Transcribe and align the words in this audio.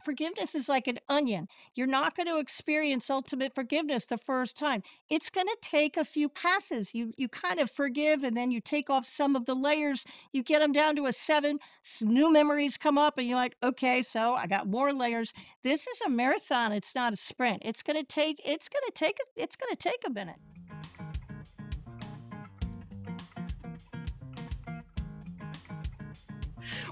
forgiveness 0.00 0.54
is 0.54 0.68
like 0.68 0.86
an 0.86 0.98
onion. 1.08 1.48
You're 1.74 1.86
not 1.86 2.16
going 2.16 2.26
to 2.26 2.38
experience 2.38 3.10
ultimate 3.10 3.54
forgiveness 3.54 4.06
the 4.06 4.18
first 4.18 4.56
time. 4.56 4.82
It's 5.08 5.30
going 5.30 5.46
to 5.46 5.56
take 5.62 5.96
a 5.96 6.04
few 6.04 6.28
passes. 6.28 6.94
You 6.94 7.12
you 7.16 7.28
kind 7.28 7.60
of 7.60 7.70
forgive 7.70 8.24
and 8.24 8.36
then 8.36 8.50
you 8.50 8.60
take 8.60 8.90
off 8.90 9.06
some 9.06 9.36
of 9.36 9.46
the 9.46 9.54
layers. 9.54 10.04
You 10.32 10.42
get 10.42 10.60
them 10.60 10.72
down 10.72 10.96
to 10.96 11.06
a 11.06 11.12
7, 11.12 11.58
new 12.02 12.32
memories 12.32 12.76
come 12.76 12.98
up 12.98 13.18
and 13.18 13.26
you're 13.26 13.36
like, 13.36 13.56
"Okay, 13.62 14.02
so 14.02 14.34
I 14.34 14.46
got 14.46 14.68
more 14.68 14.92
layers." 14.92 15.32
This 15.62 15.86
is 15.86 16.00
a 16.02 16.10
marathon, 16.10 16.72
it's 16.72 16.94
not 16.94 17.12
a 17.12 17.16
sprint. 17.16 17.62
It's 17.64 17.82
going 17.82 17.98
to 17.98 18.06
take 18.06 18.40
it's 18.46 18.68
going 18.68 18.84
to 18.86 18.92
take 18.92 19.18
it's 19.36 19.56
going 19.56 19.70
to 19.70 19.76
take 19.76 20.02
a 20.06 20.10
minute. 20.10 20.36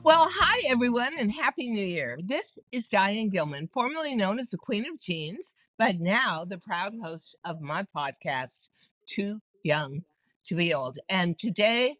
Well, 0.04 0.28
hi 0.30 0.62
everyone 0.68 1.12
and 1.18 1.32
happy 1.32 1.68
new 1.68 1.84
year. 1.84 2.18
This 2.22 2.56
is 2.70 2.88
Diane 2.88 3.30
Gilman, 3.30 3.66
formerly 3.66 4.14
known 4.14 4.38
as 4.38 4.48
the 4.48 4.56
Queen 4.56 4.86
of 4.88 5.00
Jeans, 5.00 5.54
but 5.76 5.98
now 5.98 6.44
the 6.44 6.58
proud 6.58 6.94
host 7.02 7.34
of 7.44 7.60
my 7.60 7.84
podcast, 7.94 8.68
Too 9.06 9.40
Young 9.64 10.02
to 10.44 10.54
Be 10.54 10.72
Old. 10.72 10.98
And 11.08 11.36
today 11.36 11.96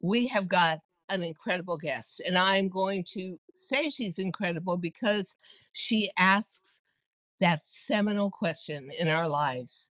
we 0.00 0.28
have 0.28 0.46
got 0.48 0.78
an 1.08 1.24
incredible 1.24 1.76
guest, 1.76 2.22
and 2.24 2.38
I'm 2.38 2.68
going 2.68 3.04
to 3.14 3.38
say 3.54 3.90
she's 3.90 4.20
incredible 4.20 4.76
because 4.76 5.36
she 5.72 6.10
asks 6.16 6.80
that 7.40 7.66
seminal 7.66 8.30
question 8.30 8.90
in 8.96 9.08
our 9.08 9.28
lives 9.28 9.90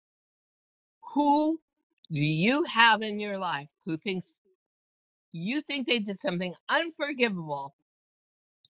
Who 1.13 1.59
do 2.12 2.21
you 2.21 2.63
have 2.63 3.04
in 3.04 3.20
your 3.20 3.38
life 3.38 3.70
who 3.85 3.98
thinks 3.98 4.40
you 5.33 5.61
think 5.61 5.87
they 5.87 5.99
did 5.99 6.19
something 6.21 6.55
unforgivable 6.69 7.75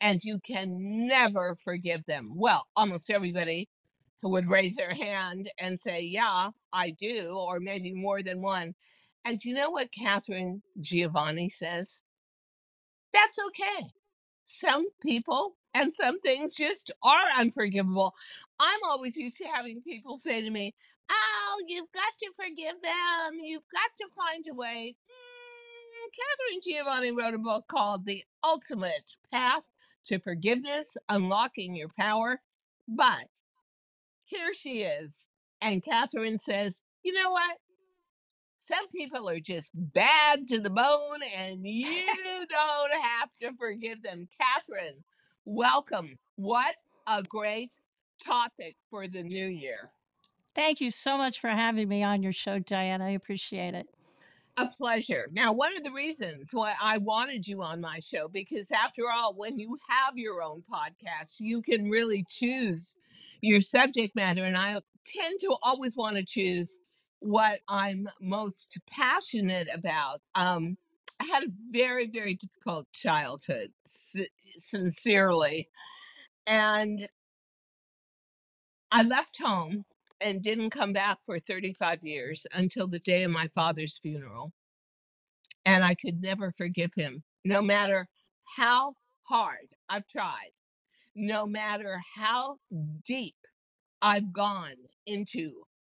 and 0.01 0.23
you 0.25 0.41
can 0.41 1.09
never 1.09 1.57
forgive 1.65 2.07
them. 2.07 2.33
Well, 2.37 2.67
almost 2.77 3.11
everybody 3.11 3.69
would 4.23 4.51
raise 4.51 4.77
their 4.77 4.95
hand 4.95 5.51
and 5.61 5.79
say, 5.81 6.03
Yeah, 6.03 6.51
I 6.73 6.91
do, 6.91 7.31
or 7.39 7.61
maybe 7.61 7.93
more 7.93 8.23
than 8.23 8.43
one. 8.43 8.75
And 9.25 9.45
you 9.45 9.55
know 9.55 9.71
what 9.71 9.93
Katharine 9.93 10.63
Giovanni 10.81 11.51
says? 11.51 12.03
That's 13.13 13.39
okay. 13.49 13.89
Some 14.45 14.89
people 15.03 15.57
and 15.75 15.93
some 15.95 16.21
things 16.21 16.55
just 16.55 16.93
are 17.03 17.25
unforgivable. 17.39 18.15
I'm 18.61 18.81
always 18.87 19.17
used 19.17 19.39
to 19.39 19.45
having 19.47 19.83
people 19.83 20.17
say 20.19 20.43
to 20.43 20.51
me, 20.51 20.75
Oh, 21.11 21.63
you've 21.69 21.93
got 21.93 22.13
to 22.21 22.31
forgive 22.37 22.83
them. 22.83 23.41
You've 23.43 23.65
got 23.73 23.91
to 23.99 24.07
find 24.17 24.45
a 24.51 24.55
way. 24.55 24.97
Katharine 26.13 26.61
Giovanni 26.63 27.11
wrote 27.13 27.35
a 27.35 27.39
book 27.39 27.67
called 27.69 28.07
The 28.07 28.23
Ultimate 28.45 29.17
Path 29.33 29.63
to 30.07 30.19
Forgiveness 30.19 30.97
Unlocking 31.09 31.75
Your 31.75 31.89
Power. 31.99 32.41
But 32.89 33.29
here 34.25 34.55
she 34.55 34.83
is. 34.83 35.27
And 35.61 35.83
Katharine 35.83 36.39
says, 36.39 36.83
you 37.03 37.13
know 37.13 37.31
what? 37.31 37.59
Some 38.59 38.89
people 38.89 39.29
are 39.29 39.41
just 39.41 39.71
bad 39.75 40.49
to 40.49 40.61
the 40.61 40.71
bone, 40.71 41.21
and 41.37 41.67
you 41.67 42.07
don't 42.49 43.03
have 43.03 43.31
to 43.41 43.53
forgive 43.59 44.03
them. 44.03 44.29
Katharine, 44.41 45.05
welcome. 45.45 46.19
What 46.35 46.75
a 47.07 47.23
great 47.23 47.75
topic 48.25 48.77
for 48.91 49.07
the 49.07 49.23
new 49.23 49.47
year. 49.47 49.91
Thank 50.55 50.81
you 50.81 50.91
so 50.91 51.17
much 51.17 51.41
for 51.41 51.49
having 51.49 51.89
me 51.89 52.03
on 52.03 52.23
your 52.23 52.33
show, 52.33 52.59
Diane. 52.59 53.03
I 53.03 53.11
appreciate 53.11 53.75
it. 53.75 53.87
A 54.59 54.67
pleasure. 54.67 55.29
Now, 55.33 55.53
one 55.53 55.77
of 55.77 55.85
the 55.85 55.93
reasons 55.93 56.51
why 56.53 56.75
I 56.81 56.97
wanted 56.97 57.47
you 57.47 57.63
on 57.63 57.79
my 57.79 57.99
show, 57.99 58.27
because 58.27 58.71
after 58.73 59.03
all, 59.11 59.35
when 59.35 59.59
you 59.59 59.77
have 59.87 60.17
your 60.17 60.43
own 60.43 60.63
podcast, 60.73 61.37
you 61.41 61.61
can 61.61 61.91
really 61.91 62.25
choose 62.27 62.97
your 63.43 63.61
subject 63.61 64.17
matter. 64.17 64.45
And 64.45 64.57
I 64.57 64.81
tend 65.05 65.41
to 65.41 65.55
always 65.63 65.95
want 65.95 66.17
to 66.17 66.25
choose 66.25 66.79
what 67.21 67.61
I'm 67.69 68.09
most 68.19 68.79
passionate 68.91 69.69
about. 69.75 70.23
Um, 70.35 70.79
I 71.21 71.25
had 71.25 71.43
a 71.43 71.53
very, 71.71 72.07
very 72.07 72.35
difficult 72.35 72.91
childhood, 72.93 73.73
sincerely. 74.57 75.69
And 76.47 77.09
I 78.91 79.03
left 79.03 79.37
home 79.43 79.85
and 80.21 80.43
didn't 80.43 80.71
come 80.71 80.93
back 80.93 81.19
for 81.25 81.39
35 81.39 82.03
years 82.03 82.47
until 82.53 82.89
the 82.89 82.99
day 83.01 83.23
of 83.23 83.31
my 83.31 83.49
father's 83.49 83.99
funeral. 83.99 84.53
And 85.65 85.85
I 85.85 85.95
could 85.95 86.23
never 86.23 86.53
forgive 86.53 86.95
him, 86.95 87.23
no 87.45 87.61
matter 87.61 88.09
how 88.57 88.95
hard 89.25 89.69
I've 89.89 90.07
tried, 90.09 90.53
no 91.15 91.47
matter 91.47 92.01
how 92.15 92.59
deep 93.05 93.35
I've 94.01 94.33
gone 94.33 94.77
into 95.07 95.53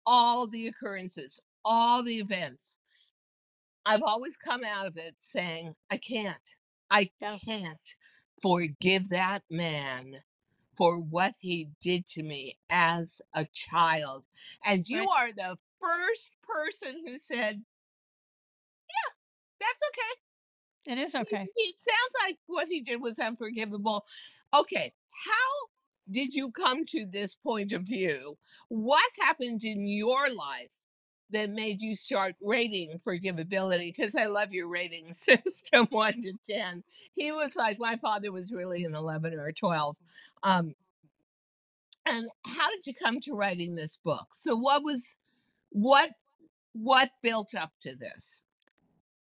all 0.06 0.48
the 0.48 0.68
occurrences, 0.68 1.40
all 1.64 2.02
the 2.02 2.18
events. 2.18 2.78
I've 3.86 4.04
always 4.04 4.38
come 4.38 4.64
out 4.64 4.88
of 4.88 4.98
it 4.98 5.16
saying, 5.18 5.76
I 5.92 5.98
can't, 5.98 6.56
I 6.90 7.10
can't 7.22 7.96
forgive 8.42 9.10
that 9.10 9.44
man 9.50 10.16
for 10.80 10.98
what 11.00 11.36
he 11.40 11.70
did 11.82 12.08
to 12.08 12.24
me 12.24 12.58
as 12.72 13.22
a 13.36 13.46
child. 13.54 14.26
And 14.66 14.90
you 14.90 15.02
Right. 15.02 15.10
are 15.10 15.34
the 15.34 15.58
first 15.82 16.32
person 16.44 17.04
who 17.06 17.20
said, 17.20 17.66
Yeah, 18.90 19.12
that's 19.60 19.82
okay. 19.90 20.94
It 20.94 20.98
is 21.06 21.16
okay. 21.16 21.50
he 21.56 21.76
sounds 21.78 22.14
like 22.24 22.40
what 22.48 22.68
he 22.70 22.82
did 22.82 23.02
was 23.02 23.20
unforgivable. 23.20 24.06
Okay, 24.54 24.94
how 25.12 25.70
did 26.10 26.34
you 26.34 26.52
come 26.52 26.86
to 26.86 27.06
this 27.06 27.36
point 27.36 27.74
of 27.74 27.84
view? 27.84 28.38
What 28.70 29.12
happened 29.20 29.64
in 29.66 29.86
your 29.86 30.30
life 30.34 30.70
that 31.32 31.50
made 31.50 31.82
you 31.82 31.96
start 31.96 32.36
rating 32.42 33.00
forgivability? 33.06 33.96
Because 33.96 34.16
I 34.16 34.26
love 34.26 34.52
your 34.52 34.68
rating 34.68 35.14
system, 35.14 35.88
one 35.90 36.22
to 36.22 36.34
10. 36.50 36.84
He 37.16 37.32
was 37.32 37.56
like, 37.56 37.80
my 37.80 37.96
father 37.98 38.32
was 38.32 38.52
really 38.52 38.84
an 38.84 38.96
11 38.96 39.34
or 39.34 39.48
a 39.48 39.54
12. 39.54 39.96
Um, 40.44 40.74
and 42.06 42.26
how 42.46 42.70
did 42.70 42.88
you 42.88 42.94
come 42.94 43.20
to 43.22 43.34
writing 43.34 43.76
this 43.76 43.98
book? 44.04 44.28
So 44.34 44.56
what 44.56 44.84
was 44.84 45.16
what 45.72 46.12
what 46.74 47.12
built 47.22 47.54
up 47.56 47.72
to 47.82 47.96
this? 47.96 48.42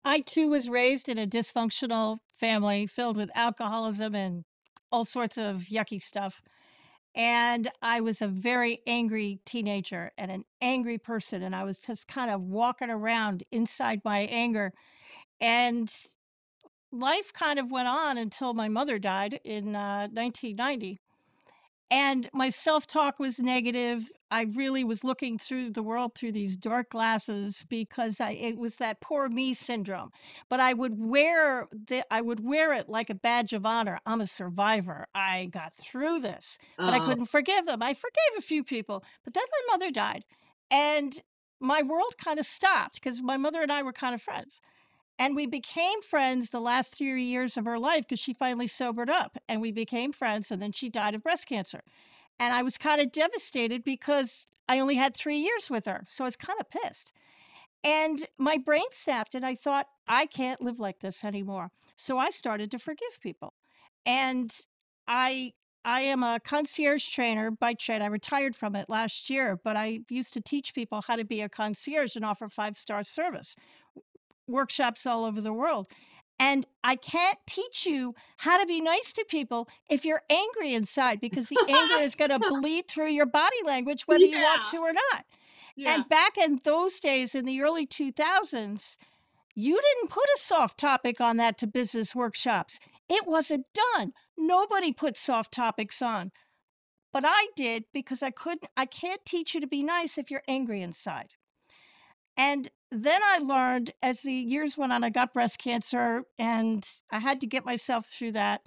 I 0.05 0.21
too 0.21 0.49
was 0.49 0.69
raised 0.69 1.09
in 1.09 1.19
a 1.19 1.27
dysfunctional 1.27 2.19
family 2.33 2.87
filled 2.87 3.17
with 3.17 3.31
alcoholism 3.35 4.15
and 4.15 4.45
all 4.91 5.05
sorts 5.05 5.39
of 5.39 5.67
yucky 5.71 6.03
stuff. 6.03 6.43
And 7.17 7.71
I 7.83 8.01
was 8.01 8.23
a 8.23 8.29
very 8.29 8.81
angry 8.87 9.41
teenager 9.47 10.13
and 10.19 10.31
an 10.31 10.45
angry 10.61 10.99
person. 10.99 11.43
And 11.43 11.55
I 11.55 11.65
was 11.65 11.79
just 11.79 12.09
kind 12.09 12.31
of 12.31 12.43
walking 12.43 12.91
around 12.91 13.45
inside 13.53 14.01
my 14.05 14.21
anger. 14.21 14.73
And 15.41 15.93
life 16.93 17.33
kind 17.33 17.59
of 17.59 17.71
went 17.71 17.89
on 17.89 18.19
until 18.19 18.55
my 18.55 18.69
mother 18.69 18.99
died 18.99 19.41
in 19.45 19.77
uh, 19.77 20.09
1990. 20.13 21.01
And 21.95 22.29
my 22.33 22.49
self 22.49 22.87
talk 22.89 23.21
was 23.21 23.39
negative. 23.39 24.11
I 24.33 24.43
really 24.45 24.83
was 24.83 25.05
looking 25.05 25.39
through 25.39 25.71
the 25.71 25.83
world 25.83 26.15
through 26.17 26.33
these 26.33 26.57
dark 26.57 26.91
glasses 26.91 27.65
because 27.69 28.21
I 28.21 28.33
it 28.33 28.57
was 28.59 28.77
that 28.77 29.01
poor 29.01 29.29
me 29.29 29.55
syndrome. 29.55 30.11
But 30.49 30.59
I 30.59 30.73
would 30.75 30.99
wear 30.99 31.69
the 31.73 32.05
I 32.11 32.21
would 32.21 32.41
wear 32.41 32.73
it 32.73 32.89
like 32.89 33.11
a 33.11 33.15
badge 33.15 33.53
of 33.53 33.65
honor. 33.65 34.01
I'm 34.07 34.21
a 34.21 34.27
survivor. 34.27 35.07
I 35.15 35.47
got 35.47 35.77
through 35.77 36.19
this, 36.21 36.59
but 36.85 36.95
I 36.95 36.99
Oh, 36.99 37.01
couldn't 37.01 37.27
forgive 37.27 37.67
them. 37.67 37.81
I 37.83 37.95
forgave 37.95 38.39
a 38.39 38.43
few 38.43 38.65
people, 38.65 39.05
but 39.23 39.35
then 39.35 39.45
my 39.53 39.73
mother 39.75 39.91
died, 39.93 40.25
and 40.73 41.23
my 41.61 41.83
world 41.83 42.17
kind 42.19 42.41
of 42.41 42.47
stopped 42.47 42.95
because 42.97 43.23
my 43.23 43.37
mother 43.37 43.63
and 43.63 43.71
I 43.73 43.83
were 43.85 43.93
kind 43.93 44.15
of 44.15 44.21
friends. 44.23 44.61
And 45.19 45.37
we 45.37 45.47
became 45.47 46.03
friends 46.03 46.51
the 46.51 46.61
last 46.61 46.97
three 46.97 47.25
years 47.25 47.57
of 47.57 47.65
her 47.67 47.79
life 47.79 48.03
because 48.03 48.19
she 48.19 48.35
finally 48.35 48.67
sobered 48.67 49.11
up 49.11 49.39
and 49.49 49.61
we 49.61 49.71
became 49.71 50.13
friends. 50.13 50.51
And 50.51 50.61
then 50.61 50.73
she 50.73 50.89
died 50.89 51.15
of 51.15 51.23
breast 51.23 51.47
cancer. 51.47 51.83
And 52.41 52.53
I 52.53 52.63
was 52.63 52.77
kind 52.77 53.01
of 53.01 53.13
devastated 53.13 53.85
because 53.85 54.47
I 54.69 54.81
only 54.81 54.97
had 54.97 55.15
three 55.15 55.39
years 55.39 55.71
with 55.71 55.87
her. 55.87 56.03
So 56.07 56.25
I 56.25 56.27
was 56.27 56.37
kind 56.37 56.59
of 56.61 56.69
pissed. 56.69 57.13
And 57.85 58.27
my 58.39 58.57
brain 58.57 58.87
snapped 58.91 59.35
and 59.35 59.47
I 59.47 59.55
thought, 59.55 59.87
I 60.09 60.27
can't 60.27 60.61
live 60.61 60.81
like 60.81 61.01
this 61.01 61.25
anymore. 61.25 61.71
So 61.97 62.19
I 62.19 62.31
started 62.31 62.71
to 62.73 62.79
forgive 62.79 63.21
people. 63.21 63.55
And 64.07 64.53
I 65.07 65.53
I 65.87 66.01
am 66.01 66.23
a 66.23 66.41
concierge 66.43 67.07
trainer 67.07 67.51
by 67.51 67.75
trade. 67.75 68.01
I 68.01 68.07
retired 68.07 68.57
from 68.57 68.75
it 68.75 68.89
last 68.89 69.29
year, 69.29 69.61
but 69.63 69.77
I 69.77 70.01
used 70.09 70.33
to 70.33 70.41
teach 70.41 70.75
people 70.75 71.03
how 71.03 71.15
to 71.15 71.27
be 71.27 71.43
a 71.43 71.49
concierge 71.49 72.17
and 72.17 72.25
offer 72.25 72.49
five-star 72.49 73.05
service 73.05 73.55
workshops 74.47 75.07
all 75.07 75.25
over 75.25 75.41
the 75.41 75.53
world. 75.53 75.89
And 76.41 76.67
I 76.83 76.97
can't 76.97 77.39
teach 77.47 77.87
you 77.87 78.15
how 78.37 78.59
to 78.61 78.67
be 78.67 78.81
nice 78.81 79.13
to 79.13 79.25
people 79.29 79.69
if 79.89 80.05
you're 80.05 80.23
angry 80.29 80.75
inside 80.75 81.21
because 81.21 81.49
the 81.49 81.65
anger 81.69 82.03
is 82.03 82.17
going 82.17 82.31
to 82.39 82.39
bleed 82.39 82.89
through 82.89 83.11
your 83.11 83.27
body 83.27 83.57
language 83.65 84.03
whether 84.07 84.25
you 84.25 84.41
want 84.41 84.65
to 84.67 84.79
or 84.79 84.93
not. 84.93 85.25
yeah. 85.77 85.95
And 85.95 86.09
back 86.09 86.37
in 86.37 86.59
those 86.65 86.99
days 86.99 87.35
in 87.35 87.45
the 87.45 87.63
early 87.63 87.87
2000s, 87.87 88.97
you 89.55 89.81
didn't 89.81 90.11
put 90.11 90.25
a 90.25 90.39
soft 90.39 90.79
topic 90.79 91.21
on 91.21 91.37
that 91.37 91.59
to 91.59 91.67
business 91.69 92.15
workshops. 92.15 92.81
It 93.09 93.27
wasn't 93.27 93.67
done. 93.95 94.13
Nobody 94.37 94.93
put 94.93 95.17
soft 95.17 95.53
topics 95.53 96.03
on, 96.03 96.33
but 97.13 97.23
I 97.25 97.47
did 97.55 97.85
because 97.93 98.23
I 98.25 98.31
couldn't 98.31 98.67
I 98.77 98.87
can't 98.87 99.25
teach 99.25 99.55
you 99.55 99.61
to 99.61 99.69
be 99.69 99.85
nice 99.85 100.19
if 100.19 100.31
you're 100.31 100.43
angry 100.49 100.83
inside. 100.83 101.29
And 102.37 102.69
then 102.91 103.21
I 103.25 103.39
learned 103.39 103.93
as 104.03 104.23
the 104.23 104.33
years 104.33 104.77
went 104.79 104.93
on, 104.93 105.03
I 105.05 105.11
got 105.11 105.35
breast 105.35 105.59
cancer 105.59 106.25
and 106.39 106.89
I 107.11 107.19
had 107.19 107.41
to 107.41 107.47
get 107.47 107.65
myself 107.65 108.07
through 108.07 108.33
that. 108.33 108.63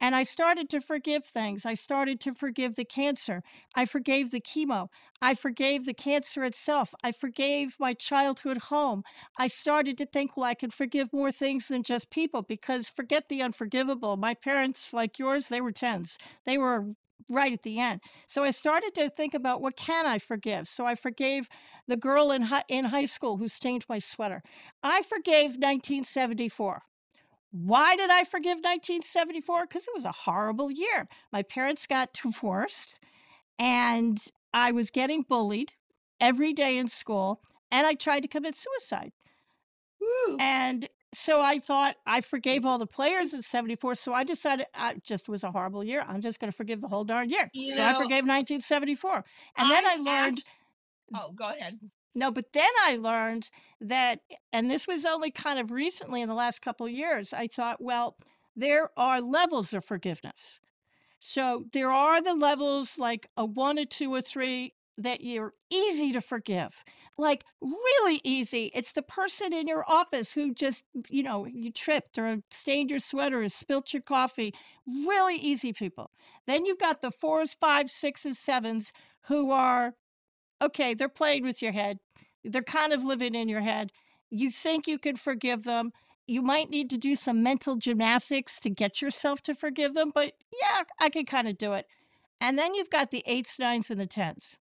And 0.00 0.16
I 0.16 0.24
started 0.24 0.68
to 0.70 0.80
forgive 0.80 1.24
things. 1.24 1.64
I 1.64 1.74
started 1.74 2.20
to 2.20 2.34
forgive 2.34 2.74
the 2.74 2.84
cancer. 2.84 3.42
I 3.76 3.84
forgave 3.84 4.32
the 4.32 4.40
chemo. 4.40 4.88
I 5.20 5.34
forgave 5.34 5.84
the 5.84 5.94
cancer 5.94 6.42
itself. 6.44 6.92
I 7.04 7.12
forgave 7.12 7.76
my 7.78 7.94
childhood 7.94 8.58
home. 8.58 9.04
I 9.38 9.46
started 9.46 9.96
to 9.98 10.06
think, 10.06 10.36
well, 10.36 10.46
I 10.46 10.54
could 10.54 10.74
forgive 10.74 11.12
more 11.12 11.30
things 11.30 11.68
than 11.68 11.84
just 11.84 12.10
people 12.10 12.42
because 12.42 12.88
forget 12.88 13.28
the 13.28 13.42
unforgivable. 13.42 14.16
My 14.16 14.34
parents, 14.34 14.92
like 14.92 15.20
yours, 15.20 15.46
they 15.48 15.60
were 15.60 15.72
tens. 15.72 16.18
They 16.46 16.58
were 16.58 16.94
right 17.28 17.52
at 17.52 17.62
the 17.62 17.78
end. 17.78 18.00
So 18.26 18.44
I 18.44 18.50
started 18.50 18.94
to 18.94 19.10
think 19.10 19.34
about 19.34 19.60
what 19.60 19.76
can 19.76 20.06
I 20.06 20.18
forgive? 20.18 20.68
So 20.68 20.86
I 20.86 20.94
forgave 20.94 21.48
the 21.88 21.96
girl 21.96 22.30
in 22.30 22.42
high, 22.42 22.64
in 22.68 22.84
high 22.84 23.04
school 23.04 23.36
who 23.36 23.48
stained 23.48 23.84
my 23.88 23.98
sweater. 23.98 24.42
I 24.82 25.02
forgave 25.02 25.52
1974. 25.52 26.82
Why 27.52 27.96
did 27.96 28.10
I 28.10 28.24
forgive 28.24 28.58
1974? 28.58 29.66
Because 29.66 29.86
it 29.86 29.94
was 29.94 30.06
a 30.06 30.12
horrible 30.12 30.70
year. 30.70 31.06
My 31.32 31.42
parents 31.42 31.86
got 31.86 32.12
divorced 32.22 32.98
and 33.58 34.18
I 34.54 34.72
was 34.72 34.90
getting 34.90 35.24
bullied 35.28 35.72
every 36.20 36.52
day 36.52 36.78
in 36.78 36.88
school 36.88 37.42
and 37.70 37.86
I 37.86 37.94
tried 37.94 38.20
to 38.20 38.28
commit 38.28 38.56
suicide. 38.56 39.12
Woo. 40.00 40.36
And 40.40 40.88
so 41.14 41.40
I 41.40 41.58
thought 41.58 41.96
I 42.06 42.20
mm. 42.20 42.24
forgave 42.24 42.64
all 42.64 42.78
the 42.78 42.86
players 42.86 43.34
in 43.34 43.42
74. 43.42 43.94
So 43.96 44.14
I 44.14 44.24
decided 44.24 44.66
I 44.74 44.94
just 45.02 45.28
was 45.28 45.44
a 45.44 45.50
horrible 45.50 45.84
year. 45.84 46.04
I'm 46.06 46.20
just 46.20 46.40
going 46.40 46.50
to 46.50 46.56
forgive 46.56 46.80
the 46.80 46.88
whole 46.88 47.04
darn 47.04 47.28
year. 47.28 47.50
You 47.52 47.74
so 47.74 47.82
I 47.82 47.92
forgave 47.92 48.24
1974. 48.24 49.24
And 49.58 49.70
then 49.70 49.86
I 49.86 49.92
I 49.92 49.96
learned 49.96 50.38
act- 50.38 51.22
oh, 51.22 51.32
go 51.32 51.50
ahead. 51.50 51.78
no, 52.14 52.30
but 52.30 52.52
then 52.52 52.70
I 52.84 52.96
learned 52.96 53.50
that, 53.80 54.20
and 54.52 54.70
this 54.70 54.86
was 54.86 55.04
only 55.04 55.30
kind 55.30 55.58
of 55.58 55.70
recently 55.70 56.22
in 56.22 56.28
the 56.28 56.34
last 56.34 56.62
couple 56.62 56.86
of 56.86 56.92
years, 56.92 57.32
I 57.32 57.46
thought, 57.46 57.80
well, 57.80 58.16
there 58.56 58.90
are 58.96 59.20
levels 59.20 59.72
of 59.74 59.84
forgiveness. 59.84 60.60
So 61.20 61.64
there 61.72 61.90
are 61.90 62.20
the 62.20 62.34
levels 62.34 62.98
like 62.98 63.28
a 63.36 63.44
one, 63.44 63.78
a 63.78 63.84
two, 63.84 64.16
a 64.16 64.22
three 64.22 64.74
that 64.98 65.22
you're 65.22 65.54
easy 65.70 66.12
to 66.12 66.20
forgive, 66.20 66.84
like 67.16 67.44
really 67.60 68.20
easy. 68.24 68.70
It's 68.74 68.92
the 68.92 69.02
person 69.02 69.52
in 69.52 69.66
your 69.66 69.84
office 69.88 70.32
who 70.32 70.52
just, 70.54 70.84
you 71.08 71.22
know, 71.22 71.46
you 71.46 71.70
tripped 71.72 72.18
or 72.18 72.38
stained 72.50 72.90
your 72.90 73.00
sweater 73.00 73.42
or 73.42 73.48
spilt 73.48 73.92
your 73.92 74.02
coffee. 74.02 74.54
Really 74.86 75.36
easy 75.36 75.72
people. 75.72 76.10
Then 76.46 76.66
you've 76.66 76.78
got 76.78 77.00
the 77.00 77.10
fours, 77.10 77.54
fives, 77.54 77.92
sixes, 77.92 78.38
sevens 78.38 78.92
who 79.22 79.50
are 79.50 79.94
okay, 80.62 80.94
they're 80.94 81.08
playing 81.08 81.42
with 81.42 81.60
your 81.60 81.72
head. 81.72 81.98
They're 82.44 82.62
kind 82.62 82.92
of 82.92 83.04
living 83.04 83.34
in 83.34 83.48
your 83.48 83.60
head. 83.60 83.90
You 84.30 84.50
think 84.50 84.86
you 84.86 84.98
can 84.98 85.16
forgive 85.16 85.64
them. 85.64 85.92
You 86.26 86.42
might 86.42 86.70
need 86.70 86.90
to 86.90 86.98
do 86.98 87.16
some 87.16 87.42
mental 87.42 87.76
gymnastics 87.76 88.60
to 88.60 88.70
get 88.70 89.02
yourself 89.02 89.42
to 89.42 89.54
forgive 89.54 89.94
them, 89.94 90.12
but 90.14 90.32
yeah, 90.52 90.82
I 91.00 91.10
can 91.10 91.26
kind 91.26 91.48
of 91.48 91.58
do 91.58 91.72
it. 91.72 91.86
And 92.40 92.58
then 92.58 92.74
you've 92.74 92.90
got 92.90 93.10
the 93.10 93.22
eights, 93.26 93.58
nines, 93.58 93.90
and 93.90 94.00
the 94.00 94.06
tens. 94.06 94.56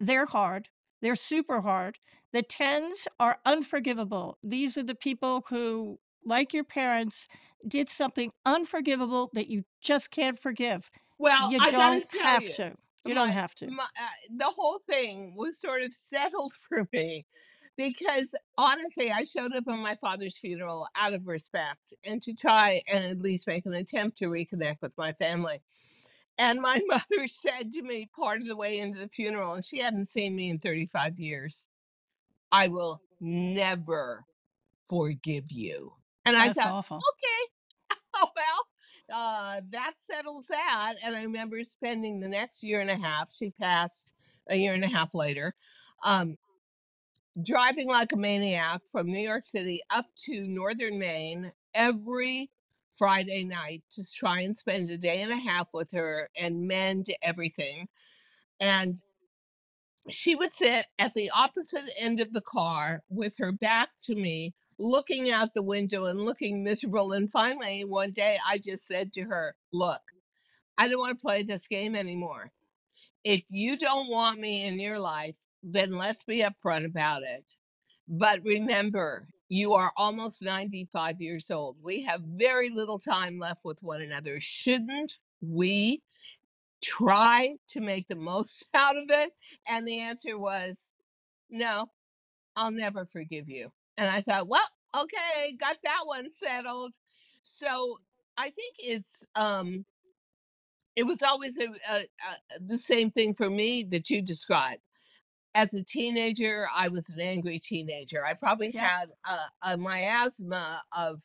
They're 0.00 0.26
hard. 0.26 0.68
They're 1.02 1.16
super 1.16 1.60
hard. 1.60 1.98
The 2.32 2.42
tens 2.42 3.08
are 3.18 3.38
unforgivable. 3.44 4.38
These 4.42 4.76
are 4.76 4.82
the 4.82 4.94
people 4.94 5.44
who, 5.48 5.98
like 6.24 6.52
your 6.52 6.64
parents, 6.64 7.28
did 7.66 7.88
something 7.88 8.32
unforgivable 8.44 9.30
that 9.34 9.48
you 9.48 9.64
just 9.80 10.10
can't 10.10 10.38
forgive. 10.38 10.90
Well, 11.18 11.50
You 11.50 11.58
I 11.60 11.70
don't 11.70 12.08
have 12.20 12.42
you, 12.42 12.52
to. 12.54 12.74
You 13.04 13.14
don't 13.14 13.30
have 13.30 13.54
to. 13.56 13.66
my, 13.66 13.84
uh, 13.84 14.08
the 14.30 14.50
whole 14.50 14.78
thing 14.80 15.34
was 15.36 15.58
sort 15.58 15.82
of 15.82 15.94
settled 15.94 16.52
for 16.68 16.88
me 16.92 17.26
because 17.76 18.34
honestly, 18.58 19.10
I 19.10 19.24
showed 19.24 19.54
up 19.54 19.68
on 19.68 19.80
my 19.80 19.94
father's 19.96 20.36
funeral 20.38 20.88
out 20.96 21.14
of 21.14 21.26
respect 21.26 21.94
and 22.04 22.22
to 22.22 22.34
try 22.34 22.82
and 22.92 23.04
at 23.04 23.20
least 23.20 23.46
make 23.46 23.66
an 23.66 23.74
attempt 23.74 24.18
to 24.18 24.26
reconnect 24.26 24.80
with 24.82 24.92
my 24.96 25.12
family. 25.14 25.62
And 26.38 26.60
my 26.60 26.80
mother 26.86 27.26
said 27.26 27.72
to 27.72 27.82
me 27.82 28.08
part 28.14 28.40
of 28.40 28.46
the 28.46 28.56
way 28.56 28.78
into 28.78 28.98
the 28.98 29.08
funeral, 29.08 29.54
and 29.54 29.64
she 29.64 29.78
hadn't 29.78 30.06
seen 30.06 30.34
me 30.36 30.50
in 30.50 30.58
35 30.58 31.18
years, 31.18 31.66
I 32.52 32.68
will 32.68 33.00
never 33.20 34.24
forgive 34.88 35.50
you. 35.50 35.92
And 36.24 36.36
I 36.36 36.48
That's 36.48 36.58
thought, 36.58 36.72
awful. 36.72 36.96
okay, 36.96 37.96
oh, 38.16 38.28
well, 38.36 39.18
uh, 39.18 39.60
that 39.70 39.94
settles 39.98 40.46
that. 40.48 40.94
And 41.02 41.14
I 41.16 41.22
remember 41.22 41.62
spending 41.64 42.20
the 42.20 42.28
next 42.28 42.62
year 42.62 42.80
and 42.80 42.90
a 42.90 42.96
half, 42.96 43.32
she 43.32 43.50
passed 43.50 44.12
a 44.48 44.56
year 44.56 44.74
and 44.74 44.84
a 44.84 44.88
half 44.88 45.14
later, 45.14 45.54
um, 46.04 46.36
driving 47.42 47.88
like 47.88 48.12
a 48.12 48.16
maniac 48.16 48.80
from 48.90 49.06
New 49.06 49.20
York 49.20 49.44
City 49.44 49.80
up 49.90 50.06
to 50.24 50.46
northern 50.46 50.98
Maine 50.98 51.52
every 51.74 52.50
Friday 52.96 53.44
night 53.44 53.82
to 53.92 54.04
try 54.10 54.40
and 54.40 54.56
spend 54.56 54.90
a 54.90 54.98
day 54.98 55.20
and 55.20 55.32
a 55.32 55.36
half 55.36 55.68
with 55.72 55.90
her 55.92 56.28
and 56.36 56.66
mend 56.66 57.08
everything. 57.22 57.88
And 58.60 58.96
she 60.10 60.34
would 60.34 60.52
sit 60.52 60.86
at 60.98 61.14
the 61.14 61.30
opposite 61.30 61.90
end 61.98 62.20
of 62.20 62.32
the 62.32 62.40
car 62.40 63.02
with 63.08 63.34
her 63.38 63.52
back 63.52 63.90
to 64.04 64.14
me, 64.14 64.54
looking 64.78 65.30
out 65.30 65.54
the 65.54 65.62
window 65.62 66.06
and 66.06 66.20
looking 66.20 66.62
miserable. 66.62 67.12
And 67.12 67.30
finally, 67.30 67.84
one 67.84 68.12
day 68.12 68.38
I 68.46 68.58
just 68.58 68.86
said 68.86 69.12
to 69.14 69.22
her, 69.24 69.54
Look, 69.72 70.02
I 70.78 70.88
don't 70.88 71.00
want 71.00 71.18
to 71.18 71.22
play 71.22 71.42
this 71.42 71.66
game 71.66 71.96
anymore. 71.96 72.52
If 73.24 73.42
you 73.48 73.76
don't 73.76 74.08
want 74.08 74.38
me 74.38 74.64
in 74.64 74.78
your 74.78 74.98
life, 75.00 75.36
then 75.62 75.92
let's 75.92 76.22
be 76.22 76.42
upfront 76.42 76.84
about 76.84 77.22
it. 77.22 77.54
But 78.08 78.40
remember, 78.44 79.26
you 79.48 79.74
are 79.74 79.92
almost 79.96 80.42
95 80.42 81.20
years 81.20 81.50
old. 81.50 81.76
We 81.82 82.02
have 82.02 82.20
very 82.22 82.70
little 82.70 82.98
time 82.98 83.38
left 83.38 83.64
with 83.64 83.82
one 83.82 84.02
another. 84.02 84.38
Shouldn't 84.40 85.18
we 85.40 86.02
try 86.82 87.56
to 87.68 87.80
make 87.80 88.08
the 88.08 88.16
most 88.16 88.66
out 88.74 88.96
of 88.96 89.04
it? 89.08 89.30
And 89.68 89.86
the 89.86 90.00
answer 90.00 90.38
was, 90.38 90.90
no, 91.50 91.90
I'll 92.56 92.72
never 92.72 93.06
forgive 93.06 93.48
you. 93.48 93.70
And 93.98 94.10
I 94.10 94.22
thought, 94.22 94.48
well, 94.48 94.68
okay, 94.96 95.56
got 95.58 95.76
that 95.84 96.00
one 96.04 96.28
settled. 96.30 96.94
So 97.44 97.98
I 98.36 98.50
think 98.50 98.74
it's 98.78 99.24
um 99.36 99.84
it 100.96 101.04
was 101.04 101.22
always 101.22 101.58
a, 101.58 101.68
a, 101.90 101.96
a, 101.98 102.60
the 102.60 102.78
same 102.78 103.10
thing 103.10 103.34
for 103.34 103.50
me 103.50 103.82
that 103.84 104.08
you 104.08 104.22
described. 104.22 104.80
As 105.56 105.72
a 105.72 105.82
teenager, 105.82 106.68
I 106.74 106.88
was 106.88 107.08
an 107.08 107.18
angry 107.18 107.58
teenager. 107.58 108.24
I 108.26 108.34
probably 108.34 108.72
Yeah. 108.74 108.86
had 109.00 109.08
a, 109.24 109.72
a 109.72 109.76
miasma 109.78 110.82
of 110.92 111.22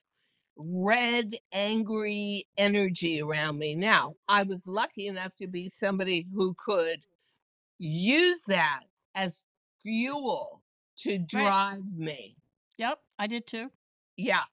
red, 0.55 1.35
angry 1.51 2.45
energy 2.57 3.21
around 3.21 3.57
me. 3.59 3.75
Now, 3.75 4.15
I 4.29 4.43
was 4.43 4.65
lucky 4.65 5.07
enough 5.07 5.35
to 5.35 5.47
be 5.47 5.67
somebody 5.67 6.27
who 6.33 6.53
could 6.53 7.01
use 7.77 8.43
that 8.45 8.83
as 9.15 9.43
fuel 9.83 10.63
to 10.99 11.17
drive 11.17 11.83
me. 11.93 12.37
Yep, 12.77 12.99
I 13.19 13.27
did 13.27 13.45
too. 13.45 13.69
Yeah. 14.15 14.43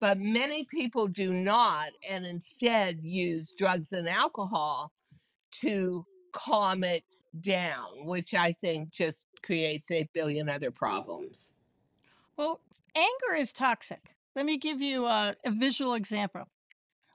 But 0.00 0.18
many 0.20 0.64
people 0.64 1.08
do 1.08 1.32
not 1.32 1.90
and 2.08 2.24
instead 2.24 3.00
use 3.02 3.52
drugs 3.58 3.92
and 3.92 4.08
alcohol 4.08 4.92
to 5.62 6.06
calm 6.32 6.84
it 6.84 7.16
down, 7.40 8.06
which 8.06 8.34
I 8.34 8.52
think 8.52 8.90
just 8.90 9.28
creates 9.42 9.90
a 9.90 10.08
billion 10.14 10.48
other 10.48 10.70
problems. 10.70 11.52
Well, 12.36 12.62
anger 12.94 13.34
is 13.36 13.52
toxic. 13.52 14.16
Let 14.34 14.46
me 14.46 14.56
give 14.56 14.80
you 14.80 15.06
a, 15.06 15.34
a 15.44 15.50
visual 15.50 15.94
example. 15.94 16.44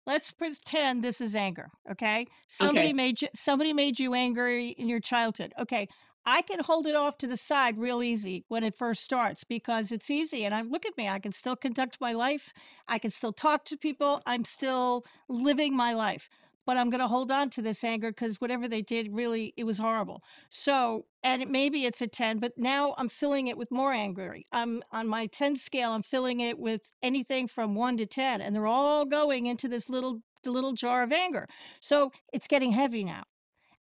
Let's 0.05 0.31
pretend 0.31 1.03
this 1.03 1.21
is 1.21 1.35
anger, 1.35 1.71
okay? 1.91 2.27
Somebody 2.49 2.91
Okay. 2.91 2.93
made 2.93 3.21
you 3.21 3.29
somebody 3.35 3.73
made 3.73 3.99
you 3.99 4.13
angry 4.15 4.69
in 4.69 4.89
your 4.89 4.99
childhood. 5.01 5.53
Okay, 5.59 5.87
I 6.25 6.41
can 6.43 6.59
hold 6.61 6.87
it 6.87 6.95
off 6.95 7.17
to 7.19 7.27
the 7.27 7.37
side 7.37 7.77
real 7.77 8.03
easy 8.03 8.45
when 8.49 8.63
it 8.63 8.75
first 8.75 9.03
starts 9.03 9.43
because 9.45 9.91
it's 9.91 10.09
easy 10.11 10.45
and 10.45 10.55
I 10.55 10.61
look 10.63 10.85
at 10.85 10.97
me, 10.97 11.09
I 11.09 11.19
can 11.19 11.33
still 11.33 11.55
conduct 11.55 12.01
my 12.01 12.13
life. 12.13 12.53
I 12.87 12.99
can 12.99 13.11
still 13.11 13.33
talk 13.33 13.65
to 13.65 13.77
people. 13.77 14.21
I'm 14.25 14.45
still 14.45 15.05
living 15.29 15.75
my 15.75 15.93
life. 15.93 16.29
But 16.65 16.77
I'm 16.77 16.89
going 16.89 17.01
to 17.01 17.07
hold 17.07 17.31
on 17.31 17.49
to 17.51 17.61
this 17.61 17.83
anger 17.83 18.11
because 18.11 18.39
whatever 18.39 18.67
they 18.67 18.81
did 18.81 19.09
really 19.11 19.53
it 19.57 19.65
was 19.65 19.77
horrible. 19.77 20.21
So, 20.49 21.05
and 21.23 21.41
it, 21.41 21.49
maybe 21.49 21.85
it's 21.85 22.01
a 22.01 22.07
10, 22.07 22.39
but 22.39 22.53
now 22.57 22.95
I'm 22.97 23.09
filling 23.09 23.47
it 23.47 23.57
with 23.57 23.71
more 23.71 23.91
anger. 23.91 24.37
I'm 24.51 24.81
on 24.91 25.07
my 25.07 25.27
10 25.27 25.57
scale, 25.57 25.91
I'm 25.91 26.03
filling 26.03 26.39
it 26.39 26.57
with 26.59 26.81
anything 27.01 27.47
from 27.47 27.75
1 27.75 27.97
to 27.97 28.05
10 28.05 28.41
and 28.41 28.55
they're 28.55 28.67
all 28.67 29.05
going 29.05 29.45
into 29.45 29.67
this 29.67 29.89
little 29.89 30.21
little 30.45 30.73
jar 30.73 31.03
of 31.03 31.11
anger. 31.11 31.47
So, 31.81 32.11
it's 32.33 32.47
getting 32.47 32.71
heavy 32.71 33.03
now. 33.03 33.23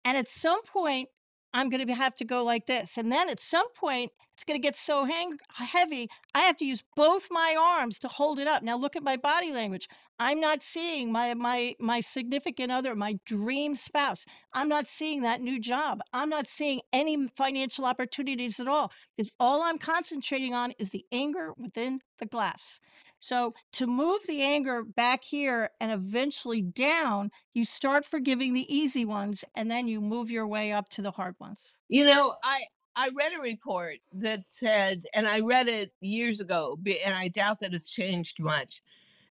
And 0.05 0.17
at 0.17 0.29
some 0.29 0.63
point 0.65 1.09
I'm 1.55 1.69
going 1.69 1.87
to 1.87 1.95
have 1.95 2.15
to 2.17 2.25
go 2.25 2.43
like 2.45 2.67
this. 2.67 2.97
And 2.97 3.13
then 3.13 3.29
at 3.29 3.41
some 3.41 3.67
point 3.75 4.11
it's 4.35 4.45
going 4.45 4.61
to 4.61 4.67
get 4.67 4.77
so 4.77 5.05
hang- 5.05 5.39
heavy, 5.55 6.09
I 6.35 6.41
have 6.41 6.57
to 6.59 6.65
use 6.65 6.83
both 6.97 7.29
my 7.31 7.57
arms 7.59 7.99
to 8.01 8.09
hold 8.09 8.39
it 8.39 8.49
up. 8.49 8.63
Now 8.63 8.77
look 8.77 8.97
at 8.97 9.03
my 9.03 9.17
body 9.17 9.53
language. 9.53 9.89
I'm 10.23 10.39
not 10.39 10.63
seeing 10.63 11.11
my 11.11 11.35
my 11.35 11.75
my 11.81 12.01
significant 12.01 12.71
other, 12.71 12.95
my 12.95 13.19
dream 13.25 13.75
spouse. 13.75 14.25
I'm 14.53 14.69
not 14.69 14.87
seeing 14.87 15.23
that 15.23 15.41
new 15.41 15.59
job. 15.59 16.01
I'm 16.13 16.29
not 16.29 16.47
seeing 16.47 16.81
any 16.93 17.27
financial 17.37 17.85
opportunities 17.85 18.61
at 18.61 18.69
all 18.69 18.93
because 19.17 19.33
all 19.41 19.65
I'm 19.65 19.79
concentrating 19.79 20.55
on 20.55 20.75
is 20.79 20.91
the 20.91 21.05
anger 21.11 21.55
within 21.57 22.01
the 22.19 22.27
glass. 22.27 22.81
So 23.19 23.55
to 23.73 23.87
move 23.89 24.21
the 24.29 24.43
anger 24.43 24.85
back 24.85 25.25
here 25.25 25.71
and 25.81 25.91
eventually 25.91 26.63
down, 26.63 27.33
you 27.53 27.65
start 27.65 28.05
forgiving 28.05 28.53
the 28.53 28.73
easy 28.73 29.05
ones 29.05 29.45
and 29.57 29.69
then 29.69 29.89
you 29.89 30.01
move 30.01 30.31
your 30.31 30.47
way 30.47 30.71
up 30.73 30.89
to 30.91 31.03
the 31.03 31.11
hard 31.11 31.35
ones. 31.41 31.77
You 31.89 32.05
know, 32.05 32.37
I 32.45 32.67
I 32.95 33.11
read 33.17 33.33
a 33.33 33.41
report 33.41 33.97
that 34.13 34.47
said, 34.47 35.05
and 35.15 35.27
I 35.27 35.41
read 35.41 35.67
it 35.67 35.93
years 36.01 36.41
ago, 36.41 36.79
and 37.05 37.15
I 37.15 37.29
doubt 37.29 37.61
that 37.61 37.75
it's 37.75 37.91
changed 37.91 38.39
much, 38.39 38.83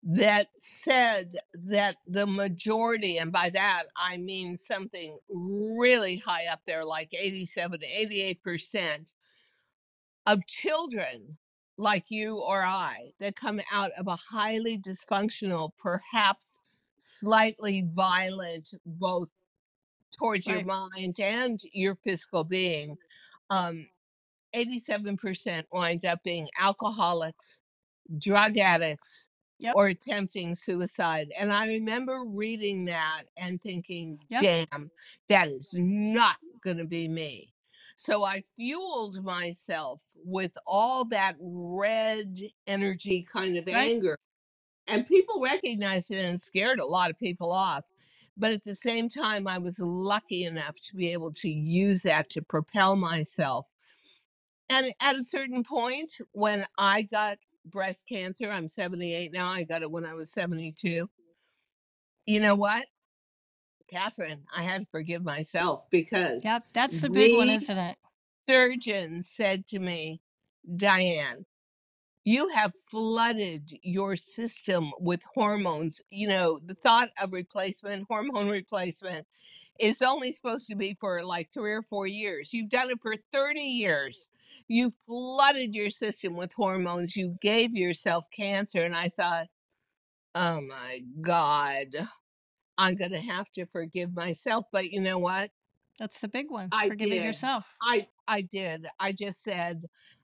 that 0.03 0.47
said 0.57 1.35
that 1.53 1.97
the 2.07 2.27
majority, 2.27 3.17
and 3.17 3.31
by 3.31 3.49
that 3.51 3.83
I 3.97 4.17
mean 4.17 4.57
something 4.57 5.17
really 5.29 6.17
high 6.17 6.47
up 6.47 6.61
there, 6.65 6.85
like 6.85 7.13
87 7.13 7.81
to 7.81 7.87
88% 7.87 9.13
of 10.25 10.45
children 10.47 11.37
like 11.77 12.05
you 12.11 12.37
or 12.37 12.63
I 12.63 13.13
that 13.19 13.35
come 13.35 13.61
out 13.71 13.91
of 13.97 14.07
a 14.07 14.15
highly 14.15 14.77
dysfunctional, 14.77 15.71
perhaps 15.79 16.59
slightly 16.99 17.83
violent, 17.93 18.69
both 18.85 19.29
towards 20.17 20.47
your 20.47 20.59
Right. 20.59 20.65
mind 20.65 21.19
and 21.19 21.59
your 21.73 21.95
physical 21.95 22.43
being, 22.43 22.97
um, 23.49 23.87
87% 24.55 25.65
wind 25.71 26.05
up 26.05 26.23
being 26.23 26.49
alcoholics, 26.59 27.61
drug 28.19 28.57
addicts, 28.57 29.29
Yep. 29.61 29.75
or 29.75 29.87
attempting 29.87 30.55
suicide. 30.55 31.31
And 31.39 31.53
I 31.53 31.67
remember 31.67 32.23
reading 32.25 32.85
that 32.85 33.23
and 33.37 33.61
thinking, 33.61 34.19
Yep. 34.29 34.41
damn, 34.41 34.91
that 35.29 35.47
is 35.49 35.73
not 35.77 36.37
going 36.63 36.77
to 36.77 36.85
be 36.85 37.07
me. 37.07 37.53
So 37.95 38.23
I 38.23 38.41
fueled 38.55 39.23
myself 39.23 40.01
with 40.15 40.57
all 40.65 41.05
that 41.05 41.35
red 41.39 42.39
energy 42.67 43.23
kind 43.23 43.55
of 43.57 43.67
Right. 43.71 43.91
anger. 43.91 44.17
And 44.87 45.05
people 45.05 45.41
recognized 45.41 46.11
it 46.11 46.25
and 46.25 46.41
scared 46.41 46.79
a 46.79 46.85
lot 46.85 47.11
of 47.11 47.19
people 47.19 47.51
off. 47.51 47.85
But 48.37 48.51
at 48.51 48.63
the 48.63 48.75
same 48.75 49.09
time, 49.09 49.47
I 49.47 49.59
was 49.59 49.79
lucky 49.79 50.45
enough 50.45 50.79
to 50.81 50.95
be 50.95 51.11
able 51.13 51.31
to 51.33 51.49
use 51.49 52.01
that 52.03 52.29
to 52.31 52.41
propel 52.41 52.95
myself. 52.95 53.67
And 54.69 54.93
at 55.01 55.15
a 55.17 55.23
certain 55.23 55.63
point, 55.63 56.17
when 56.31 56.65
I 56.77 57.03
got 57.03 57.37
breast 57.65 58.07
cancer, 58.07 58.49
I'm 58.49 58.67
78 58.67 59.31
now, 59.31 59.49
I 59.49 59.63
got 59.63 59.81
it 59.81 59.91
when 59.91 60.05
I 60.05 60.13
was 60.13 60.31
72. 60.31 61.09
You 62.25 62.39
know 62.39 62.55
what, 62.55 62.85
Katharine? 63.89 64.43
I 64.55 64.63
had 64.63 64.81
to 64.81 64.87
forgive 64.91 65.23
myself 65.23 65.85
because 65.89 66.43
Yep. 66.45 66.65
That's 66.73 67.01
the 67.01 67.09
big 67.09 67.35
one, 67.35 67.49
isn't 67.49 67.77
it? 67.77 67.97
surgeon 68.47 69.23
said 69.23 69.65
to 69.67 69.79
me, 69.79 70.21
Diane, 70.75 71.45
you 72.23 72.47
have 72.49 72.73
flooded 72.75 73.71
your 73.81 74.15
system 74.15 74.91
with 74.99 75.23
hormones. 75.33 76.01
You 76.11 76.27
know, 76.27 76.59
the 76.65 76.75
thought 76.75 77.09
of 77.21 77.33
replacement, 77.33 78.05
hormone 78.07 78.47
replacement, 78.47 79.25
is 79.79 80.01
only 80.01 80.31
supposed 80.31 80.67
to 80.67 80.75
be 80.75 80.95
for 80.99 81.23
like 81.23 81.51
three 81.51 81.73
or 81.73 81.81
four 81.81 82.05
years. 82.05 82.53
You've 82.53 82.69
done 82.69 82.91
it 82.91 83.01
for 83.01 83.15
30 83.31 83.59
years. 83.59 84.27
You 84.67 84.93
flooded 85.05 85.75
your 85.75 85.89
system 85.89 86.35
with 86.35 86.53
hormones. 86.53 87.15
You 87.15 87.37
gave 87.41 87.73
yourself 87.73 88.25
cancer. 88.35 88.83
And 88.83 88.95
I 88.95 89.09
thought, 89.09 89.47
oh 90.35 90.61
my 90.61 91.01
God, 91.21 91.87
I'm 92.77 92.95
going 92.95 93.11
to 93.11 93.21
have 93.21 93.51
to 93.53 93.65
forgive 93.65 94.15
myself. 94.15 94.65
But 94.71 94.91
you 94.91 95.01
know 95.01 95.19
what? 95.19 95.51
That's 95.99 96.19
the 96.19 96.27
big 96.27 96.49
one. 96.49 96.69
I 96.71 96.87
Forgiving 96.87 97.19
did. 97.19 97.25
yourself. 97.25 97.65
I 97.81 98.07
I 98.27 98.41
did. 98.41 98.87
I 98.99 99.11
just 99.11 99.43
said 99.43 99.83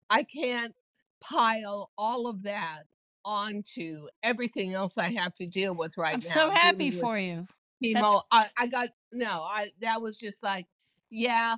I 0.10 0.24
can't 0.24 0.74
pile 1.22 1.92
all 1.98 2.28
of 2.28 2.44
that 2.44 2.84
onto 3.26 4.08
everything 4.24 4.74
else 4.74 4.98
I 4.98 5.12
have 5.12 5.36
to 5.36 5.46
deal 5.46 5.76
with 5.76 5.98
right 5.98 6.14
now. 6.14 6.16
I'm 6.16 6.22
so 6.22 6.50
happy 6.50 6.92
for 6.92 7.18
you. 7.18 7.46
Chemo. 7.84 8.24
I, 8.32 8.50
I 8.58 8.68
got 8.68 8.90
no, 9.12 9.44
I 9.44 9.70
that 9.82 10.02
was 10.02 10.18
just 10.18 10.42
like, 10.42 10.66
yeah, 11.10 11.58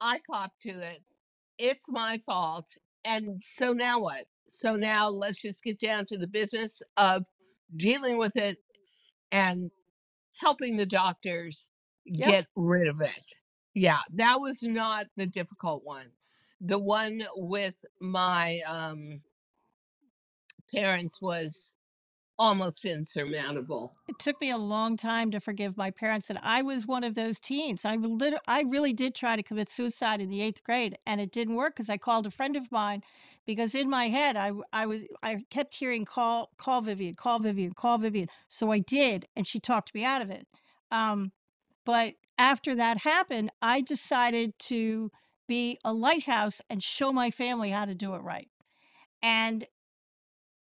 I 0.00 0.20
copped 0.30 0.62
to 0.62 0.70
it. 0.70 1.02
It's 1.58 1.90
my 1.90 2.18
fault. 2.18 2.76
And 3.04 3.40
so 3.40 3.72
now 3.72 4.00
what? 4.00 4.26
So 4.48 4.76
now 4.76 5.08
let's 5.08 5.40
just 5.40 5.62
get 5.62 5.78
down 5.78 6.06
to 6.06 6.18
the 6.18 6.26
business 6.26 6.82
of 6.96 7.24
dealing 7.76 8.18
with 8.18 8.36
it 8.36 8.58
and 9.32 9.70
helping 10.40 10.76
the 10.76 10.86
doctors 10.86 11.70
Yep. 12.06 12.28
get 12.28 12.46
rid 12.56 12.88
of 12.88 13.00
it. 13.00 13.34
Yeah, 13.74 14.00
that 14.14 14.40
was 14.40 14.62
not 14.62 15.06
the 15.16 15.26
difficult 15.26 15.84
one. 15.84 16.06
The 16.60 16.78
one 16.78 17.22
with 17.36 17.84
my 18.00 18.60
um, 18.66 19.22
parents 20.74 21.20
was 21.22 21.74
almost 22.38 22.84
insurmountable. 22.84 23.94
It 24.06 24.18
took 24.18 24.40
me 24.40 24.50
a 24.50 24.58
long 24.58 24.96
time 24.96 25.30
to 25.32 25.40
forgive 25.40 25.76
my 25.76 25.90
parents, 25.90 26.30
and 26.30 26.38
I 26.42 26.62
was 26.62 26.86
one 26.86 27.04
of 27.04 27.14
those 27.14 27.40
teens. 27.40 27.84
I 27.84 27.96
lit- 27.96 28.40
I 28.46 28.62
really 28.62 28.92
did 28.92 29.14
try 29.14 29.36
to 29.36 29.42
commit 29.42 29.68
suicide 29.68 30.20
in 30.20 30.30
the 30.30 30.40
eighth 30.40 30.62
grade, 30.64 30.98
and 31.06 31.20
it 31.20 31.32
didn't 31.32 31.56
work 31.56 31.74
because 31.74 31.90
I 31.90 31.98
called 31.98 32.26
a 32.26 32.30
friend 32.30 32.56
of 32.56 32.70
mine 32.72 33.02
because 33.46 33.74
in 33.74 33.88
my 33.88 34.08
head 34.08 34.36
I 34.36 34.52
I 34.72 34.86
was 34.86 35.04
I 35.22 35.44
kept 35.50 35.74
hearing 35.74 36.04
call 36.04 36.50
call 36.58 36.82
Vivian, 36.82 37.16
call 37.16 37.38
Vivian, 37.38 37.72
call 37.72 37.98
Vivian. 37.98 38.28
So 38.48 38.70
I 38.70 38.78
did, 38.80 39.26
and 39.36 39.46
she 39.46 39.60
talked 39.60 39.94
me 39.94 40.04
out 40.04 40.22
of 40.22 40.30
it. 40.30 40.46
Um, 40.90 41.32
but 41.84 42.14
after 42.38 42.74
that 42.76 42.98
happened, 42.98 43.50
I 43.62 43.80
decided 43.80 44.58
to 44.60 45.10
be 45.48 45.78
a 45.84 45.92
lighthouse 45.92 46.60
and 46.70 46.82
show 46.82 47.12
my 47.12 47.30
family 47.30 47.70
how 47.70 47.86
to 47.86 47.94
do 47.94 48.14
it 48.14 48.22
right. 48.22 48.48
And 49.22 49.66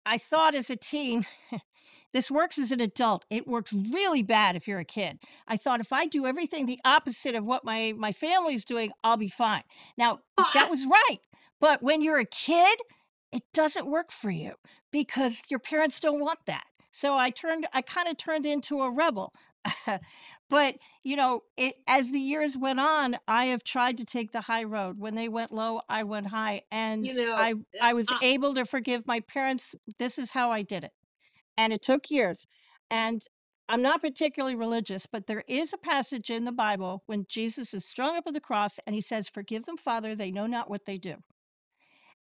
I 0.06 0.18
thought 0.18 0.54
as 0.54 0.70
a 0.70 0.76
teen, 0.76 1.26
this 2.12 2.30
works 2.30 2.58
as 2.58 2.70
an 2.72 2.80
adult. 2.80 3.24
It 3.30 3.46
works 3.46 3.72
really 3.72 4.22
bad 4.22 4.56
if 4.56 4.68
you're 4.68 4.78
a 4.80 4.84
kid. 4.84 5.18
I 5.48 5.56
thought 5.56 5.80
if 5.80 5.92
I 5.92 6.06
do 6.06 6.26
everything 6.26 6.66
the 6.66 6.80
opposite 6.84 7.34
of 7.34 7.44
what 7.44 7.64
my 7.64 7.92
my 7.96 8.12
family's 8.12 8.64
doing, 8.64 8.92
I'll 9.02 9.16
be 9.16 9.28
fine. 9.28 9.62
Now, 9.98 10.20
Oh, 10.38 10.48
that 10.54 10.66
I- 10.66 10.70
was 10.70 10.86
right. 10.86 11.18
But 11.60 11.82
when 11.82 12.02
you're 12.02 12.18
a 12.18 12.24
kid, 12.26 12.78
it 13.32 13.42
doesn't 13.54 13.86
work 13.86 14.12
for 14.12 14.30
you 14.30 14.52
because 14.92 15.42
your 15.48 15.60
parents 15.60 15.98
don't 16.00 16.20
want 16.20 16.38
that. 16.46 16.64
So 16.92 17.14
I 17.14 17.30
turned 17.30 17.66
I 17.72 17.82
kind 17.82 18.08
of 18.08 18.16
turned 18.16 18.46
into 18.46 18.80
a 18.82 18.90
rebel. 18.90 19.32
Mm. 19.86 20.00
But, 20.50 20.76
you 21.02 21.16
know, 21.16 21.42
it 21.56 21.74
as 21.88 22.10
the 22.10 22.18
years 22.18 22.56
went 22.56 22.80
on, 22.80 23.16
I 23.26 23.46
have 23.46 23.64
tried 23.64 23.98
to 23.98 24.04
take 24.04 24.32
the 24.32 24.40
high 24.40 24.64
road. 24.64 24.98
When 24.98 25.14
they 25.14 25.28
went 25.28 25.52
low, 25.52 25.80
I 25.88 26.04
went 26.04 26.26
high 26.26 26.62
and 26.70 27.04
you 27.04 27.14
know, 27.14 27.34
I 27.34 27.52
uh, 27.52 27.54
I 27.80 27.92
was 27.94 28.08
I, 28.10 28.18
able 28.22 28.54
to 28.54 28.64
forgive 28.64 29.06
my 29.06 29.20
parents. 29.20 29.74
This 29.98 30.18
is 30.18 30.30
how 30.30 30.50
I 30.50 30.62
did 30.62 30.84
it 30.84 30.92
and 31.56 31.72
it 31.72 31.82
took 31.82 32.10
years. 32.10 32.38
And 32.90 33.24
I'm 33.68 33.82
not 33.82 34.02
particularly 34.02 34.56
religious, 34.56 35.06
but 35.06 35.26
there 35.26 35.44
is 35.48 35.72
a 35.72 35.78
passage 35.78 36.30
in 36.30 36.44
the 36.44 36.52
Bible 36.52 37.02
when 37.06 37.24
Jesus 37.28 37.72
is 37.72 37.86
strung 37.86 38.16
up 38.16 38.24
on 38.26 38.34
the 38.34 38.40
cross 38.40 38.78
and 38.86 38.94
he 38.94 39.00
says, 39.00 39.28
"Forgive 39.28 39.64
them, 39.64 39.78
Father; 39.78 40.14
they 40.14 40.30
know 40.30 40.46
not 40.46 40.68
what 40.68 40.84
they 40.84 40.98
do." 40.98 41.16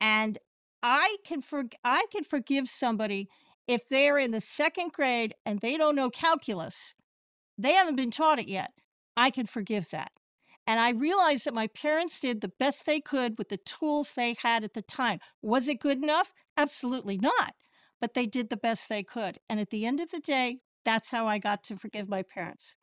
And 0.00 0.38
I 0.82 1.16
can 1.24 1.40
for 1.42 1.64
I 1.84 2.04
can 2.12 2.24
forgive 2.24 2.68
somebody 2.68 3.28
if 3.66 3.88
they're 3.88 4.18
in 4.18 4.30
the 4.32 4.40
second 4.40 4.92
grade 4.92 5.34
and 5.46 5.60
they 5.60 5.76
don't 5.76 5.94
know 5.94 6.10
calculus. 6.10 6.94
They 7.60 7.72
haven't 7.72 7.96
been 7.96 8.10
taught 8.10 8.38
it 8.38 8.48
yet. 8.48 8.72
I 9.16 9.30
can 9.30 9.46
forgive 9.46 9.90
that. 9.90 10.12
And 10.66 10.80
I 10.80 10.90
realized 10.90 11.44
that 11.44 11.54
my 11.54 11.66
parents 11.68 12.18
did 12.18 12.40
the 12.40 12.52
best 12.58 12.86
they 12.86 13.00
could 13.00 13.36
with 13.38 13.48
the 13.48 13.58
tools 13.58 14.12
they 14.12 14.36
had 14.40 14.64
at 14.64 14.72
the 14.72 14.82
time. 14.82 15.18
Was 15.42 15.68
it 15.68 15.80
good 15.80 16.02
enough? 16.02 16.32
Absolutely 16.56 17.18
not. 17.18 17.54
But 18.00 18.14
they 18.14 18.26
did 18.26 18.48
the 18.48 18.56
best 18.56 18.88
they 18.88 19.02
could. 19.02 19.38
And 19.48 19.60
at 19.60 19.70
the 19.70 19.84
end 19.84 20.00
of 20.00 20.10
the 20.10 20.20
day, 20.20 20.58
that's 20.84 21.10
how 21.10 21.26
I 21.26 21.38
got 21.38 21.64
to 21.64 21.76
forgive 21.76 22.08
my 22.08 22.22
parents. 22.22 22.74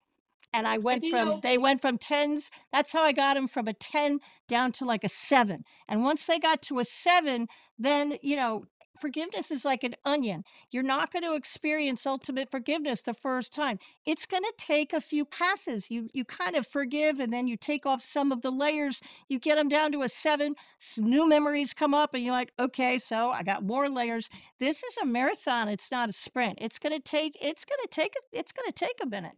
And 0.53 0.67
I 0.67 0.77
went 0.77 1.03
you 1.03 1.12
from, 1.12 1.27
know, 1.27 1.39
they 1.41 1.57
went 1.57 1.81
from 1.81 1.98
tens. 1.98 2.51
That's 2.72 2.93
how 2.93 3.01
I 3.01 3.12
got 3.12 3.36
them 3.36 3.48
from 3.48 3.67
a 3.67 3.74
10 3.74 4.19
down 4.48 4.72
to 4.74 4.86
like 4.86 5.03
a 5.03 5.10
seven. 5.10 5.63
And 5.88 6.03
once 6.03 6.25
they 6.25 6.39
got 6.39 6.62
to 6.63 6.79
a 6.79 6.86
seven, 6.86 7.48
then, 7.79 8.17
you 8.22 8.36
know, 8.36 8.65
forgiveness 9.01 9.51
is 9.51 9.66
like 9.66 9.84
an 9.84 9.96
onion. 10.06 10.44
You're 10.72 10.84
not 10.84 11.12
going 11.12 11.24
to 11.24 11.36
experience 11.36 12.06
ultimate 12.06 12.50
forgiveness 12.51 13.01
the 13.01 13.13
first 13.13 13.54
time. 13.54 13.80
It's 14.06 14.25
going 14.25 14.44
to 14.44 14.54
take 14.58 14.94
a 14.94 15.01
few 15.01 15.25
passes. 15.25 15.89
You 15.92 16.10
you 16.13 16.25
kind 16.25 16.56
of 16.56 16.68
forgive 16.68 17.20
and 17.20 17.32
then 17.34 17.48
you 17.48 17.58
take 17.58 17.86
off 17.86 18.01
some 18.01 18.32
of 18.32 18.42
the 18.42 18.51
layers. 18.51 19.01
You 19.30 19.39
get 19.39 19.56
them 19.56 19.70
down 19.70 19.92
to 19.94 20.01
a 20.04 20.10
7. 20.10 20.56
new 20.98 21.27
memories 21.27 21.74
come 21.74 21.94
up 21.94 22.13
and 22.13 22.24
you're 22.24 22.34
like, 22.34 22.54
"Okay, 22.60 22.98
so 23.00 23.32
I 23.32 23.44
got 23.44 23.63
more 23.63 23.89
layers." 23.89 24.30
This 24.60 24.84
is 24.84 24.98
a 24.98 25.06
marathon, 25.06 25.68
it's 25.70 25.92
not 25.92 26.10
a 26.10 26.13
sprint. 26.13 26.58
It's 26.62 26.80
going 26.80 26.94
to 26.96 27.01
take 27.01 27.38
it's 27.42 27.66
going 27.66 27.80
to 27.82 27.88
take 27.89 28.13
it's 28.32 28.51
going 28.51 28.68
to 28.68 28.74
take 28.74 28.98
a 29.01 29.08
minute. 29.08 29.38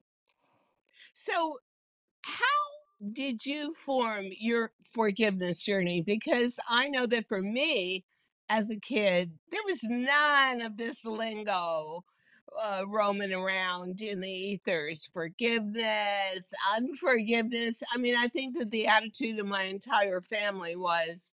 so 1.14 1.58
how 2.24 2.46
did 3.14 3.46
you 3.46 3.74
form 3.76 4.26
your 4.40 4.72
forgiveness 4.92 5.62
journey? 5.62 6.02
Because 6.02 6.60
I 6.68 6.90
know 6.90 7.06
that 7.08 7.28
for 7.28 7.42
me 7.42 8.06
as 8.50 8.70
a 8.72 8.80
kid, 8.80 9.38
there 9.52 9.62
was 9.66 9.84
none 9.84 10.62
of 10.62 10.78
this 10.78 11.06
lingo 11.06 12.04
uh, 12.60 12.84
roaming 12.88 13.34
around 13.34 14.02
in 14.02 14.22
the 14.22 14.30
ethers 14.30 15.10
forgiveness, 15.14 16.52
unforgiveness. 16.76 17.84
I 17.94 17.98
mean, 17.98 18.16
I 18.18 18.28
think 18.28 18.58
that 18.58 18.72
the 18.72 18.88
attitude 18.88 19.40
of 19.40 19.46
my 19.48 19.64
entire 19.64 20.22
family 20.22 20.76
was 20.76 21.34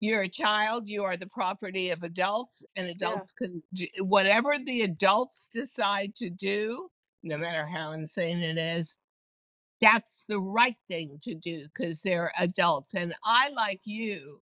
you're 0.00 0.22
a 0.22 0.28
child, 0.28 0.88
you 0.88 1.04
are 1.04 1.16
the 1.16 1.26
property 1.28 1.90
of 1.90 2.02
adults, 2.02 2.64
and 2.76 2.86
Yeah. 3.00 3.22
adults 3.22 3.32
can 3.32 3.62
do 3.72 3.86
whatever 4.00 4.56
the 4.58 4.82
adults 4.82 5.48
decide 5.52 6.14
to 6.16 6.28
do, 6.30 6.90
no 7.22 7.38
matter 7.38 7.66
how 7.66 7.92
insane 7.92 8.42
it 8.42 8.58
is, 8.58 8.96
that's 9.80 10.24
the 10.26 10.40
right 10.40 10.76
thing 10.88 11.18
to 11.22 11.34
do 11.34 11.64
because 11.64 12.02
they're 12.02 12.32
adults. 12.38 12.94
And 12.94 13.14
I, 13.24 13.50
like 13.50 13.82
you, 13.84 14.42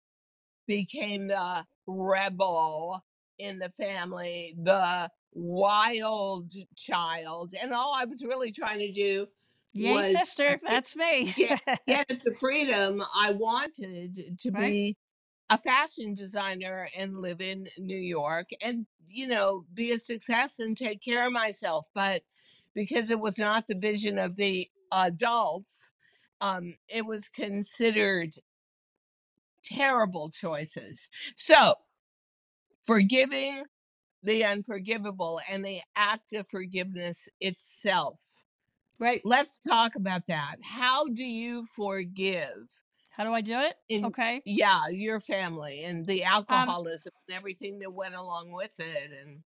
became 0.68 1.28
the 1.28 1.66
rebel 1.88 3.04
in 3.38 3.60
the 3.60 3.70
family, 3.72 4.56
the 4.58 5.10
wild 5.34 6.52
child. 6.76 7.54
And 7.60 7.74
all 7.74 7.94
I 7.96 8.06
was 8.06 8.24
really 8.24 8.52
trying 8.52 8.80
to 8.80 8.92
do 8.92 9.28
Yay, 9.74 10.02
was 10.02 10.08
sister. 10.12 10.60
get, 10.66 10.66
That's 10.66 10.96
me. 10.96 11.34
get, 11.36 11.60
get 11.88 12.08
the 12.24 12.34
freedom 12.40 13.04
I 13.16 13.32
wanted 13.32 14.40
to 14.40 14.52
right? 14.52 14.80
be 14.84 14.98
a 15.50 15.58
fashion 15.58 16.14
designer 16.14 16.90
and 16.96 17.22
live 17.22 17.42
in 17.42 17.70
New 17.78 17.98
York 17.98 18.50
and, 18.62 18.86
you 19.08 19.28
know, 19.28 19.66
be 19.74 19.92
a 19.92 20.00
success 20.00 20.60
and 20.60 20.76
take 20.76 21.02
care 21.02 21.26
of 21.28 21.34
myself. 21.34 21.88
But 21.94 22.24
because 22.74 23.12
it 23.12 23.20
was 23.20 23.38
not 23.40 23.68
the 23.68 23.76
vision 23.78 24.18
of 24.18 24.36
the 24.36 24.70
adults, 24.92 25.92
um, 26.42 26.76
it 26.90 27.06
was 27.06 27.30
considered 27.30 28.36
terrible 29.68 30.30
choices. 30.32 31.10
So, 31.36 31.76
forgiving 32.86 33.64
the 34.24 34.44
unforgivable 34.44 35.40
and 35.50 35.64
the 35.64 35.82
act 35.96 36.34
of 36.34 36.48
forgiveness 36.50 37.30
itself. 37.40 38.20
Right. 39.00 39.22
Let's 39.24 39.60
talk 39.68 39.96
about 39.96 40.26
that. 40.28 40.56
How 40.64 41.06
do 41.08 41.24
you 41.24 41.66
forgive 41.76 42.68
How 43.10 43.24
do 43.24 43.32
I 43.34 43.42
do 43.42 43.58
it? 43.60 43.76
in 43.90 44.06
Okay. 44.06 44.42
yeah, 44.46 44.88
your 44.90 45.20
family 45.20 45.84
and 45.84 46.06
the 46.06 46.24
Um, 46.24 46.34
alcoholism 46.34 47.12
and 47.28 47.36
everything 47.38 47.80
that 47.80 47.92
went 47.94 48.16
along 48.16 48.52
with 48.52 48.80
it 48.80 49.12
and 49.12 49.44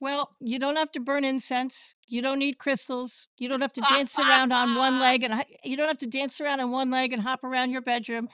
well, 0.00 0.34
you 0.40 0.58
don't 0.58 0.76
have 0.76 0.90
to 0.92 1.00
burn 1.00 1.24
incense. 1.24 1.92
You 2.08 2.22
don't 2.22 2.38
need 2.38 2.58
crystals. 2.58 3.28
You 3.36 3.48
don't 3.50 3.60
have 3.60 3.72
to 3.74 3.82
dance 3.82 4.18
around 4.18 4.50
on 4.50 4.74
one 4.74 4.98
leg 5.00 5.22
and 5.24 5.44
you 5.62 5.76
don't 5.76 5.88
have 5.88 5.98
to 5.98 6.06
dance 6.06 6.40
around 6.40 6.60
on 6.60 6.70
one 6.70 6.90
leg 6.90 7.12
and 7.12 7.20
hop 7.22 7.44
around 7.44 7.70
your 7.70 7.82
bedroom. 7.82 8.28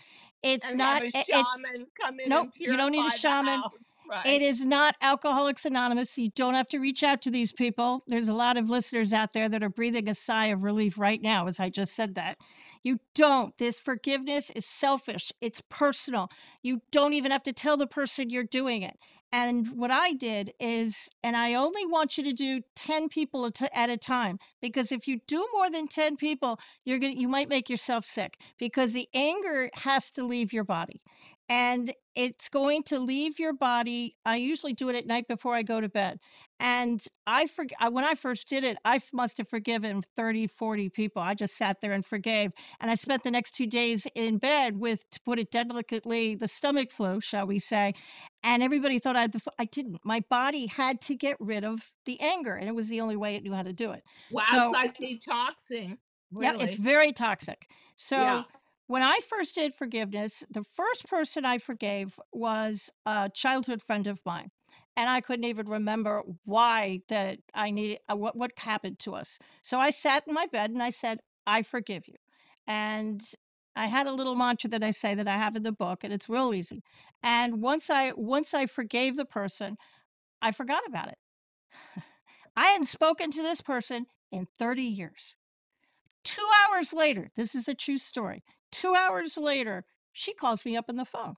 It's 0.46 0.72
and 0.72 0.80
have 0.80 1.02
not 1.02 1.02
a 1.02 1.06
it, 1.06 1.26
it 1.28 1.46
come 2.00 2.20
in 2.20 2.28
nope, 2.28 2.50
you 2.58 2.76
don't 2.76 2.92
need 2.92 3.06
a 3.06 3.10
shaman. 3.10 3.60
house, 3.60 3.72
It 4.04 4.08
right? 4.10 4.42
is 4.42 4.64
not 4.64 4.96
Alcoholics 5.02 5.64
Anonymous. 5.64 6.16
You 6.16 6.30
don't 6.36 6.54
have 6.54 6.68
to 6.68 6.78
reach 6.78 7.02
out 7.02 7.22
to 7.22 7.30
these 7.30 7.52
people. 7.52 8.02
There's 8.06 8.28
a 8.28 8.32
lot 8.34 8.56
of 8.56 8.70
listeners 8.70 9.12
out 9.12 9.32
there 9.32 9.48
that 9.48 9.62
are 9.62 9.70
breathing 9.70 10.08
a 10.08 10.14
sigh 10.14 10.46
of 10.46 10.62
relief 10.62 10.98
right 10.98 11.20
now 11.22 11.46
as 11.48 11.58
I 11.60 11.70
just 11.70 11.94
said 11.94 12.14
that. 12.16 12.38
You 12.84 12.98
don't. 13.14 13.56
This 13.58 13.80
forgiveness 13.80 14.50
is 14.50 14.64
selfish, 14.66 15.32
it's 15.40 15.60
personal. 15.70 16.30
You 16.62 16.80
don't 16.92 17.14
even 17.14 17.32
have 17.32 17.42
to 17.44 17.52
tell 17.52 17.76
the 17.76 17.86
person 17.88 18.30
you're 18.30 18.44
doing 18.44 18.82
it. 18.82 18.96
And 19.32 19.68
what 19.72 19.90
I 19.90 20.12
did 20.12 20.52
is, 20.60 21.08
and 21.22 21.36
I 21.36 21.54
only 21.54 21.84
want 21.86 22.16
you 22.16 22.24
to 22.24 22.32
do 22.32 22.62
10 22.76 23.08
people 23.08 23.50
at 23.74 23.90
a 23.90 23.96
time 23.96 24.38
because 24.62 24.92
if 24.92 25.08
you 25.08 25.20
do 25.26 25.46
more 25.54 25.68
than 25.68 25.88
10 25.88 26.16
people, 26.16 26.58
you're 26.84 26.98
going 26.98 27.14
to 27.14 27.20
you 27.20 27.28
might 27.28 27.48
make 27.48 27.68
yourself 27.68 28.04
sick 28.04 28.38
because 28.58 28.92
the 28.92 29.08
anger 29.14 29.70
has 29.74 30.10
to 30.12 30.24
leave 30.24 30.52
your 30.52 30.64
body 30.64 31.02
and 31.48 31.92
it's 32.14 32.48
going 32.48 32.82
to 32.84 32.98
leave 32.98 33.38
your 33.38 33.52
body. 33.52 34.16
I 34.24 34.36
usually 34.36 34.72
do 34.72 34.88
it 34.88 34.96
at 34.96 35.06
night 35.06 35.28
before 35.28 35.54
I 35.54 35.62
go 35.62 35.80
to 35.80 35.88
bed. 35.88 36.18
And 36.58 37.04
I 37.26 37.44
forg- 37.44 37.92
when 37.92 38.04
I 38.04 38.14
first 38.14 38.48
did 38.48 38.64
it, 38.64 38.78
I 38.84 39.00
must 39.12 39.36
have 39.38 39.48
forgiven 39.48 40.02
30, 40.16 40.46
40 40.46 40.88
people. 40.88 41.20
I 41.20 41.34
just 41.34 41.56
sat 41.56 41.80
there 41.80 41.92
and 41.92 42.04
forgave. 42.04 42.52
And 42.80 42.90
I 42.90 42.94
spent 42.94 43.22
the 43.22 43.30
next 43.30 43.52
two 43.52 43.66
days 43.66 44.06
in 44.14 44.38
bed 44.38 44.78
with, 44.78 45.08
to 45.10 45.20
put 45.20 45.38
it 45.38 45.50
delicately, 45.50 46.34
the 46.34 46.48
stomach 46.48 46.90
flu, 46.90 47.20
shall 47.20 47.46
we 47.46 47.58
say. 47.58 47.92
And 48.42 48.62
everybody 48.62 48.98
thought 48.98 49.16
I 49.16 49.20
had 49.20 49.32
the, 49.32 49.40
flu. 49.40 49.52
I 49.58 49.66
didn't. 49.66 49.98
My 50.04 50.22
body 50.30 50.66
had 50.66 51.00
to 51.02 51.14
get 51.14 51.36
rid 51.38 51.64
of 51.64 51.80
the 52.06 52.18
anger, 52.20 52.54
and 52.54 52.68
it 52.68 52.74
was 52.74 52.88
the 52.88 53.02
only 53.02 53.16
way 53.16 53.36
it 53.36 53.42
knew 53.42 53.52
how 53.52 53.62
to 53.62 53.72
do 53.74 53.92
it. 53.92 54.02
Wow, 54.30 54.42
it's 54.72 54.72
like 54.72 54.98
detoxing, 54.98 55.98
yeah, 56.32 56.54
it's 56.58 56.74
very 56.74 57.12
toxic. 57.12 57.66
Yeah. 58.16 58.42
When 58.88 59.02
I 59.02 59.18
first 59.28 59.54
did 59.56 59.74
forgiveness, 59.74 60.44
the 60.50 60.62
first 60.62 61.08
person 61.08 61.44
I 61.44 61.58
forgave 61.58 62.18
was 62.32 62.90
a 63.04 63.28
childhood 63.28 63.82
friend 63.82 64.06
of 64.06 64.20
mine. 64.24 64.50
And 64.96 65.10
I 65.10 65.20
couldn't 65.20 65.44
even 65.44 65.66
remember 65.66 66.22
why 66.44 67.00
that 67.08 67.38
I 67.52 67.70
needed 67.70 67.98
uh, 68.10 68.16
what 68.16 68.36
what 68.36 68.52
happened 68.56 68.98
to 69.00 69.14
us. 69.14 69.38
So 69.62 69.78
I 69.78 69.90
sat 69.90 70.24
in 70.26 70.34
my 70.34 70.46
bed 70.46 70.70
and 70.70 70.82
I 70.82 70.90
said, 70.90 71.20
"I 71.46 71.62
forgive 71.62 72.08
you." 72.08 72.14
And 72.66 73.20
I 73.76 73.86
had 73.86 74.06
a 74.06 74.12
little 74.12 74.36
mantra 74.36 74.70
that 74.70 74.82
I 74.82 74.90
say 74.92 75.14
that 75.14 75.28
I 75.28 75.36
have 75.36 75.56
in 75.56 75.62
the 75.62 75.72
book, 75.72 76.02
and 76.02 76.12
it's 76.12 76.28
real 76.28 76.54
easy. 76.54 76.82
And 77.22 77.60
once 77.60 77.90
I 77.90 78.12
once 78.16 78.54
I 78.54 78.66
forgave 78.66 79.16
the 79.16 79.26
person, 79.26 79.76
I 80.40 80.52
forgot 80.52 80.86
about 80.86 81.08
it. 81.08 81.18
I 82.56 82.66
hadn't 82.66 82.86
spoken 82.86 83.30
to 83.32 83.42
this 83.42 83.60
person 83.60 84.06
in 84.32 84.46
30 84.58 84.82
years. 84.82 85.34
Two 86.24 86.46
hours 86.68 86.92
later, 86.92 87.30
this 87.36 87.54
is 87.54 87.68
a 87.68 87.74
true 87.74 87.98
story. 87.98 88.42
Two 88.70 88.94
hours 88.94 89.36
later, 89.36 89.84
she 90.12 90.32
calls 90.34 90.64
me 90.64 90.76
up 90.76 90.86
on 90.88 90.96
the 90.96 91.04
phone. 91.04 91.36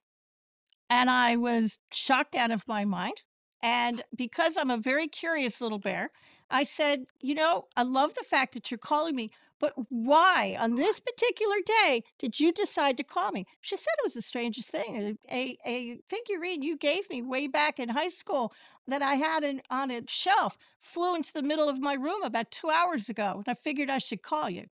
And 0.90 1.10
I 1.10 1.36
was 1.36 1.78
shocked 1.92 2.34
out 2.34 2.50
of 2.50 2.66
my 2.66 2.84
mind. 2.84 3.22
And 3.62 4.02
because 4.16 4.56
I'm 4.56 4.70
a 4.70 4.78
very 4.78 5.08
curious 5.08 5.60
little 5.60 5.78
bear, 5.78 6.10
I 6.50 6.64
said, 6.64 7.06
You 7.20 7.34
know, 7.34 7.66
I 7.76 7.82
love 7.82 8.14
the 8.14 8.24
fact 8.24 8.54
that 8.54 8.70
you're 8.70 8.78
calling 8.78 9.16
me, 9.16 9.30
but 9.60 9.72
why 9.88 10.56
on 10.60 10.76
this 10.76 11.00
particular 11.00 11.56
day 11.82 12.04
did 12.18 12.38
you 12.38 12.52
decide 12.52 12.96
to 12.96 13.02
call 13.02 13.32
me? 13.32 13.46
She 13.60 13.76
said 13.76 13.92
it 13.98 14.04
was 14.04 14.14
the 14.14 14.22
strangest 14.22 14.70
thing. 14.70 15.18
A, 15.30 15.58
a, 15.66 15.98
figurine 16.08 16.62
you 16.62 16.76
gave 16.76 17.10
me 17.10 17.22
way 17.22 17.48
back 17.48 17.80
in 17.80 17.88
high 17.88 18.08
school 18.08 18.52
that 18.86 19.02
I 19.02 19.16
had 19.16 19.42
in, 19.42 19.60
on 19.70 19.90
a 19.90 20.02
shelf 20.06 20.56
flew 20.78 21.16
into 21.16 21.32
the 21.32 21.42
middle 21.42 21.68
of 21.68 21.80
my 21.80 21.94
room 21.94 22.22
about 22.22 22.50
two 22.50 22.70
hours 22.70 23.08
ago. 23.08 23.42
And 23.44 23.48
I 23.48 23.54
figured 23.54 23.90
I 23.90 23.98
should 23.98 24.22
call 24.22 24.48
you. 24.48 24.66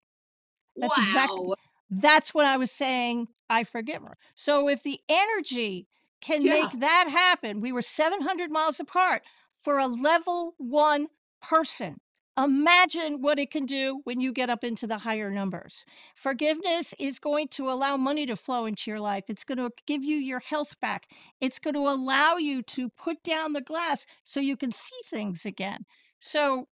That's 0.77 0.99
exactly 0.99 1.41
Wow. 1.41 1.55
That's 1.91 2.35
what 2.35 2.47
I 2.47 2.57
was 2.57 2.71
saying, 2.71 3.29
I 3.51 3.65
forgive 3.65 4.03
her. 4.03 4.17
So 4.35 4.69
if 4.69 4.83
the 4.83 5.01
energy 5.09 5.87
can 6.21 6.43
Yeah. 6.43 6.53
make 6.53 6.81
that 6.81 7.09
happen, 7.09 7.61
we 7.61 7.73
were 7.73 7.83
700 7.83 8.51
miles 8.51 8.81
apart 8.81 9.23
for 9.63 9.79
a 9.79 9.87
level 9.87 10.55
1 10.59 11.09
person. 11.43 12.01
Imagine 12.39 13.23
what 13.23 13.39
it 13.39 13.51
can 13.51 13.65
do 13.65 14.01
when 14.05 14.21
you 14.21 14.31
get 14.31 14.51
up 14.51 14.63
into 14.63 14.87
the 14.87 14.99
higher 14.99 15.31
numbers. 15.31 15.85
Forgiveness 16.17 16.93
is 16.99 17.19
going 17.19 17.49
to 17.49 17.71
allow 17.71 17.97
money 17.97 18.27
to 18.27 18.37
flow 18.37 18.67
into 18.67 18.91
your 18.91 19.01
life. 19.01 19.25
It's 19.29 19.45
going 19.45 19.57
to 19.59 19.71
give 19.87 20.05
you 20.05 20.17
your 20.17 20.41
health 20.41 20.79
back. 20.81 21.07
It's 21.41 21.59
going 21.59 21.75
to 21.75 21.89
allow 21.89 22.37
you 22.37 22.63
to 22.63 22.91
put 22.91 23.23
down 23.23 23.55
the 23.55 23.63
glass 23.63 24.05
so 24.25 24.39
you 24.41 24.57
can 24.57 24.71
see 24.71 24.97
things 25.07 25.47
again. 25.47 25.87
So 26.21 26.69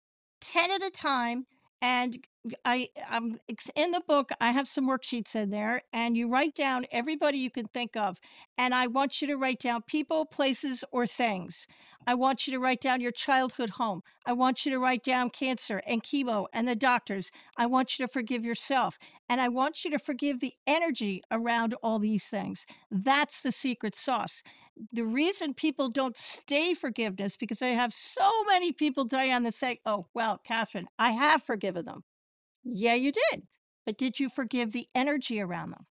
10 0.41 0.71
at 0.71 0.81
a 0.81 0.91
time 0.91 1.45
and 1.81 2.17
I 2.65 2.89
I'm 3.09 3.39
in 3.75 3.91
the 3.91 4.01
book 4.07 4.29
I 4.39 4.51
have 4.51 4.67
some 4.67 4.87
worksheets 4.87 5.35
in 5.35 5.49
there 5.49 5.81
and 5.93 6.15
you 6.15 6.27
write 6.27 6.55
down 6.55 6.85
everybody 6.91 7.37
you 7.37 7.51
can 7.51 7.67
think 7.67 7.95
of 7.95 8.17
and 8.57 8.73
I 8.73 8.87
want 8.87 9.21
you 9.21 9.27
to 9.27 9.37
write 9.37 9.59
down 9.59 9.83
people, 9.83 10.25
places 10.25 10.83
or 10.91 11.07
things. 11.07 11.67
I 12.07 12.15
want 12.15 12.47
you 12.47 12.53
to 12.53 12.59
write 12.59 12.81
down 12.81 13.01
your 13.01 13.11
childhood 13.11 13.69
home. 13.69 14.01
I 14.25 14.33
want 14.33 14.65
you 14.65 14.71
to 14.71 14.79
write 14.79 15.03
down 15.03 15.29
cancer 15.29 15.81
and 15.85 16.01
chemo 16.01 16.47
and 16.53 16.67
the 16.67 16.75
doctors. 16.75 17.31
I 17.57 17.65
want 17.65 17.97
you 17.97 18.05
to 18.05 18.11
forgive 18.11 18.45
yourself 18.45 18.97
and 19.29 19.39
I 19.41 19.49
want 19.49 19.83
you 19.85 19.91
to 19.91 19.99
forgive 19.99 20.39
the 20.39 20.53
energy 20.65 21.21
around 21.31 21.75
all 21.83 21.99
these 21.99 22.25
things. 22.25 22.65
That's 22.89 23.41
the 23.41 23.51
secret 23.51 23.95
sauce 23.95 24.43
the 24.93 25.05
reason 25.05 25.53
people 25.53 25.89
don't 25.89 26.15
stay 26.17 26.73
forgiveness 26.73 27.35
because 27.35 27.61
I 27.61 27.67
have 27.67 27.93
so 27.93 28.43
many 28.45 28.71
people, 28.71 29.05
Diane, 29.05 29.43
that 29.43 29.53
say, 29.53 29.79
"Oh, 29.85 30.07
well, 30.13 30.39
Katharine, 30.43 30.87
I 30.97 31.11
have 31.11 31.43
forgiven 31.43 31.85
them." 31.85 32.03
Yeah, 32.63 32.93
you 32.95 33.11
did. 33.11 33.43
But 33.85 33.97
did 33.97 34.19
you 34.19 34.29
forgive 34.29 34.71
the 34.71 34.87
energy 34.93 35.39
around 35.41 35.71
them? 35.71 35.85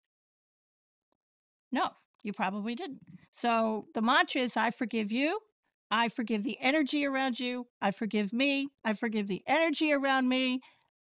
No, 1.70 1.90
you 2.22 2.32
probably 2.32 2.74
didn't. 2.74 3.00
So 3.32 3.86
the 3.94 4.02
mantra 4.02 4.40
is 4.40 4.56
I 4.56 4.70
forgive 4.70 5.12
you. 5.12 5.38
I 5.90 6.08
forgive 6.08 6.42
the 6.42 6.58
energy 6.60 7.04
around 7.06 7.38
you. 7.38 7.66
I 7.80 7.90
forgive 7.90 8.32
me. 8.32 8.68
I 8.84 8.94
forgive 8.94 9.28
the 9.28 9.42
energy 9.46 9.92
around 9.92 10.28
me. 10.28 10.60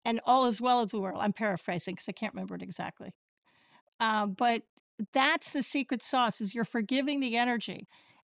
And 0.04 0.20
all 0.24 0.46
is 0.46 0.60
well 0.60 0.80
with 0.80 0.90
the 0.90 1.00
world. 1.00 1.18
I'm 1.20 1.32
paraphrasing 1.32 1.94
because 1.94 2.08
I 2.08 2.12
can't 2.12 2.34
remember 2.34 2.54
it 2.54 2.62
exactly. 2.62 3.12
Um, 4.00 4.32
but 4.32 4.62
that's 5.12 5.52
the 5.52 5.62
secret 5.62 6.02
sauce 6.02 6.40
is 6.40 6.54
you're 6.54 6.64
forgiving 6.64 7.20
the 7.20 7.36
energy. 7.36 7.86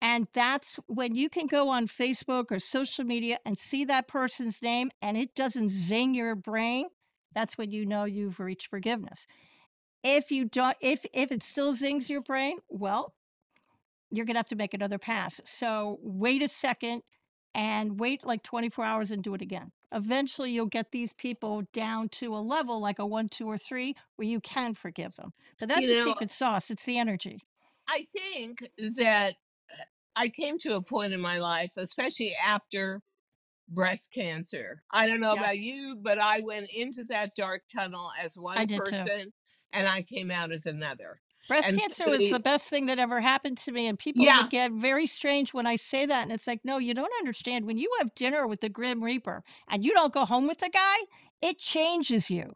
And 0.01 0.27
that's 0.33 0.77
when 0.87 1.15
you 1.15 1.29
can 1.29 1.47
go 1.47 1.69
on 1.69 1.87
Facebook 1.87 2.51
or 2.51 2.59
social 2.59 3.05
media 3.05 3.37
and 3.45 3.57
see 3.57 3.85
that 3.85 4.07
person's 4.07 4.61
name 4.61 4.91
and 5.01 5.15
it 5.17 5.33
doesn't 5.33 5.69
zing 5.71 6.13
your 6.13 6.35
brain, 6.35 6.87
that's 7.33 7.57
when 7.57 7.71
you 7.71 7.85
know 7.85 8.05
you've 8.05 8.39
reached 8.39 8.67
forgiveness. 8.67 9.27
If 10.03 10.31
you 10.31 10.45
don't 10.45 10.77
if 10.81 11.05
if 11.13 11.31
it 11.31 11.43
still 11.43 11.73
zings 11.73 12.09
your 12.09 12.21
brain, 12.21 12.59
well, 12.69 13.13
you're 14.11 14.25
going 14.25 14.35
to 14.35 14.39
have 14.39 14.47
to 14.47 14.55
make 14.55 14.73
another 14.73 14.99
pass. 14.99 15.41
So 15.45 15.99
wait 16.01 16.41
a 16.43 16.47
second 16.47 17.01
and 17.55 17.99
wait 17.99 18.25
like 18.25 18.43
24 18.43 18.85
hours 18.85 19.11
and 19.11 19.23
do 19.23 19.33
it 19.33 19.41
again. 19.41 19.71
Eventually, 19.91 20.51
you'll 20.51 20.65
get 20.65 20.91
these 20.91 21.13
people 21.13 21.63
down 21.73 22.09
to 22.09 22.35
a 22.35 22.37
level 22.39 22.79
like 22.79 22.99
a 22.99 23.05
1, 23.05 23.29
2, 23.29 23.47
or 23.47 23.57
3 23.57 23.95
where 24.15 24.27
you 24.27 24.39
can 24.41 24.73
forgive 24.73 25.15
them. 25.15 25.33
But 25.59 25.69
that's 25.69 25.81
You 25.81 25.87
the 25.87 25.93
know 25.93 25.95
secret 25.95 26.31
sauce, 26.31 26.71
it's 26.71 26.85
the 26.85 26.97
energy. 26.97 27.39
I 27.87 28.03
think 28.05 28.63
that, 28.97 29.35
uh, 29.71 29.83
I 30.15 30.29
came 30.29 30.59
to 30.59 30.75
a 30.75 30.81
point 30.81 31.13
in 31.13 31.21
my 31.21 31.39
life, 31.39 31.71
especially 31.77 32.35
after 32.35 33.01
breast 33.69 34.11
cancer. 34.13 34.83
I 34.91 35.07
don't 35.07 35.19
know 35.21 35.33
Yeah. 35.33 35.33
about 35.33 35.59
you, 35.59 35.97
but 36.01 36.19
I 36.19 36.41
went 36.41 36.69
into 36.71 37.03
that 37.05 37.35
dark 37.35 37.63
tunnel 37.73 38.11
as 38.19 38.37
one 38.37 38.65
did 38.65 38.85
too. 38.85 39.09
person, 39.09 39.33
and 39.73 39.87
I 39.87 40.03
came 40.03 40.31
out 40.31 40.51
as 40.51 40.65
another. 40.65 41.21
Breast 41.49 41.73
And 41.73 41.77
cancer 41.77 42.07
was 42.09 42.29
the 42.29 42.39
best 42.39 42.69
thing 42.69 42.85
that 42.85 42.99
ever 42.99 43.19
happened 43.19 43.57
to 43.59 43.71
me, 43.73 43.85
and 43.87 43.99
people 43.99 44.25
Yeah. 44.25 44.33
would 44.33 44.49
get 44.49 44.71
very 44.71 45.05
strange 45.05 45.53
when 45.53 45.67
I 45.67 45.75
say 45.75 46.05
that, 46.05 46.23
and 46.23 46.31
it's 46.31 46.47
like, 46.47 46.61
"No, 46.63 46.77
you 46.77 46.93
don't 46.93 47.11
understand. 47.19 47.65
When 47.65 47.77
you 47.77 47.91
have 47.99 48.15
dinner 48.15 48.47
with 48.47 48.61
the 48.61 48.69
Grim 48.69 49.03
Reaper 49.03 49.43
and 49.67 49.83
you 49.83 49.93
don't 49.93 50.13
go 50.13 50.23
home 50.25 50.47
with 50.47 50.59
the 50.59 50.69
guy, 50.69 50.95
it 51.41 51.59
changes 51.59 52.29
you, 52.31 52.53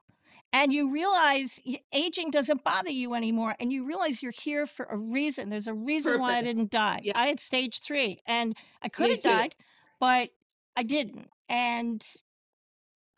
and 0.53 0.71
you 0.73 0.89
realize 0.91 1.59
aging 1.93 2.31
doesn't 2.31 2.63
bother 2.63 2.91
you 2.91 3.13
anymore, 3.13 3.55
and 3.59 3.73
you 3.73 3.85
realize 3.85 4.23
you're 4.23 4.31
here 4.31 4.67
for 4.67 4.85
a 4.85 4.97
reason. 4.97 5.49
There's 5.49 5.67
a 5.67 5.73
reason 5.73 6.17
why 6.19 6.37
I 6.37 6.41
didn't 6.43 6.71
die. 6.71 7.01
Yeah. 7.01 7.13
I 7.13 7.27
had 7.27 7.39
stage 7.41 7.79
3, 7.81 8.21
and 8.25 8.55
I 8.81 8.89
could 8.89 9.09
Me 9.09 9.11
have 9.11 9.21
too. 9.21 9.23
died, 9.23 9.55
but 9.99 10.31
I 10.77 10.83
didn't, 10.83 11.29
and 11.49 12.01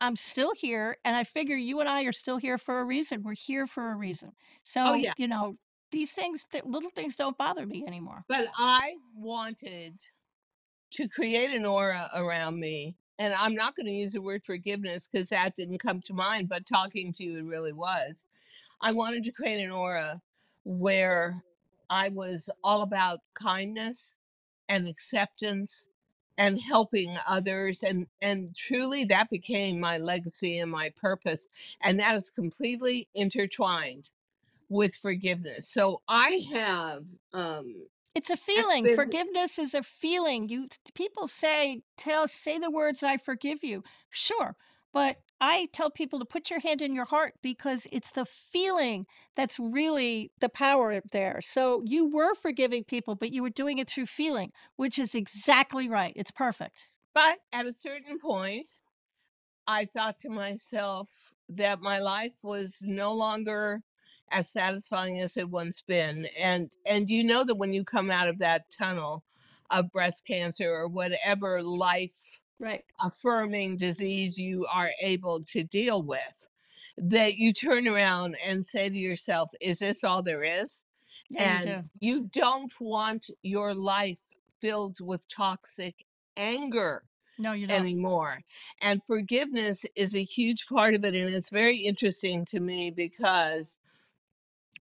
I'm 0.00 0.16
still 0.16 0.54
here, 0.54 0.96
and 1.04 1.14
I 1.14 1.24
figure 1.24 1.56
you 1.56 1.80
and 1.80 1.88
I 1.88 2.04
are 2.04 2.12
still 2.12 2.38
here 2.38 2.56
for 2.58 2.80
a 2.80 2.84
reason. 2.84 3.22
We're 3.22 3.34
here 3.34 3.66
for 3.66 3.90
a 3.92 3.96
reason. 3.96 4.32
Oh, 4.84 4.94
So, 4.94 4.94
yeah. 4.94 5.14
you 5.16 5.28
know, 5.28 5.58
these 5.90 6.12
things 6.12 6.44
th 6.50 6.64
little 6.64 6.90
things 6.90 7.16
don't 7.16 7.36
bother 7.36 7.66
me 7.66 7.84
anymore. 7.86 8.24
But 8.28 8.48
I 8.56 8.96
wanted 9.14 10.00
to 10.92 11.08
create 11.08 11.50
an 11.50 11.66
aura 11.66 12.10
around 12.14 12.60
me, 12.60 12.96
and 13.18 13.34
I'm 13.34 13.54
not 13.54 13.76
gonna 13.76 13.90
use 13.92 14.12
the 14.12 14.22
word 14.22 14.44
forgiveness 14.44 15.08
because 15.08 15.30
that 15.30 15.54
didn't 15.56 15.78
come 15.78 16.02
to 16.02 16.14
mind, 16.14 16.48
but 16.48 16.66
talking 16.66 17.12
to 17.14 17.24
you, 17.24 17.38
it 17.38 17.42
really 17.44 17.72
was. 17.74 18.26
I 18.82 18.92
wanted 18.92 19.24
to 19.24 19.32
create 19.32 19.62
an 19.64 19.72
aura 19.72 20.22
where 20.64 21.44
I 21.90 22.10
was 22.10 22.50
all 22.64 22.82
about 22.82 23.20
kindness 23.34 24.18
and 24.68 24.88
acceptance 24.88 25.86
and 26.38 26.60
helping 26.60 27.16
others, 27.26 27.82
and 27.82 28.06
and 28.20 28.54
truly 28.56 29.04
that 29.04 29.30
became 29.30 29.80
my 29.80 29.98
legacy 29.98 30.58
and 30.58 30.70
my 30.70 30.90
purpose, 30.90 31.48
and 31.82 31.98
that 32.00 32.16
is 32.16 32.30
completely 32.30 33.08
intertwined 33.14 34.10
with 34.70 34.96
forgiveness. 34.96 35.68
So 35.68 36.02
I 36.08 36.46
have, 36.54 37.04
um, 37.34 37.88
It's 38.14 38.30
a 38.30 38.36
feeling. 38.36 38.86
busi 38.86 38.88
Forgiveness 38.88 39.58
is 39.58 39.74
a 39.74 39.82
feeling. 39.82 40.48
You 40.48 40.68
people 40.94 41.26
say, 41.28 41.82
"Tell 41.96 42.28
say 42.28 42.58
the 42.58 42.70
words 42.70 43.02
i 43.02 43.16
forgive 43.16 43.62
you.'" 43.64 43.82
Sure, 44.10 44.56
but 44.92 45.22
I 45.40 45.68
tell 45.72 45.90
people 45.90 46.18
to 46.18 46.24
put 46.24 46.50
your 46.50 46.60
hand 46.60 46.82
in 46.82 46.94
your 46.94 47.06
heart 47.06 47.34
because 47.42 47.86
it's 47.90 48.10
the 48.12 48.26
feeling 48.26 49.06
that's 49.36 49.58
really 49.58 50.30
the 50.40 50.50
power 50.50 51.00
there. 51.12 51.40
So, 51.42 51.82
you 51.84 52.06
were 52.10 52.34
forgiving 52.34 52.84
people, 52.84 53.14
but 53.14 53.32
you 53.32 53.42
were 53.42 53.50
doing 53.50 53.78
it 53.78 53.88
through 53.88 54.06
feeling, 54.06 54.52
which 54.76 54.98
is 54.98 55.14
exactly 55.14 55.88
right. 55.88 56.12
It's 56.16 56.30
perfect. 56.30 56.90
But 57.14 57.38
at 57.52 57.66
a 57.66 57.72
certain 57.72 58.18
point, 58.18 58.70
I 59.66 59.86
thought 59.86 60.18
to 60.20 60.30
myself 60.30 61.08
that 61.48 61.80
my 61.80 61.98
life 61.98 62.36
was 62.42 62.78
no 62.82 63.12
longer 63.14 63.80
as 64.30 64.50
satisfying 64.50 65.18
as 65.20 65.36
it 65.36 65.48
once 65.50 65.82
been, 65.82 66.26
and 66.38 66.72
and 66.86 67.10
you 67.10 67.24
know 67.24 67.44
that 67.44 67.56
when 67.56 67.72
you 67.72 67.84
come 67.84 68.10
out 68.10 68.28
of 68.28 68.38
that 68.38 68.70
tunnel 68.70 69.24
of 69.70 69.90
breast 69.90 70.26
cancer 70.26 70.70
or 70.70 70.88
whatever 70.88 71.62
life 71.62 72.40
Right. 72.60 72.84
affirming 73.00 73.76
disease 73.76 74.38
you 74.38 74.66
are 74.66 74.92
able 75.02 75.42
to 75.44 75.64
deal 75.64 76.02
with, 76.02 76.48
that 76.98 77.34
you 77.36 77.52
turn 77.52 77.88
around 77.88 78.36
and 78.44 78.64
say 78.66 78.88
to 78.90 78.98
yourself, 78.98 79.50
"Is 79.60 79.78
this 79.80 80.04
all 80.04 80.22
there 80.22 80.44
is?" 80.44 80.82
Yeah, 81.30 81.44
you 81.44 81.58
And 81.58 81.60
do. 81.60 81.90
you 82.00 82.22
don't 82.32 82.72
want 82.80 83.30
your 83.42 83.74
life 83.74 84.20
filled 84.60 85.00
with 85.00 85.26
toxic 85.28 86.06
anger 86.36 87.04
No, 87.38 87.52
you 87.52 87.66
don't. 87.66 87.90
anymore, 87.94 88.42
and 88.82 89.02
forgiveness 89.04 89.84
is 89.96 90.14
a 90.16 90.24
huge 90.24 90.66
part 90.68 90.94
of 90.94 91.04
it, 91.04 91.14
and 91.14 91.30
it's 91.34 91.50
very 91.50 91.78
interesting 91.78 92.44
to 92.46 92.60
me 92.60 92.90
because 92.90 93.78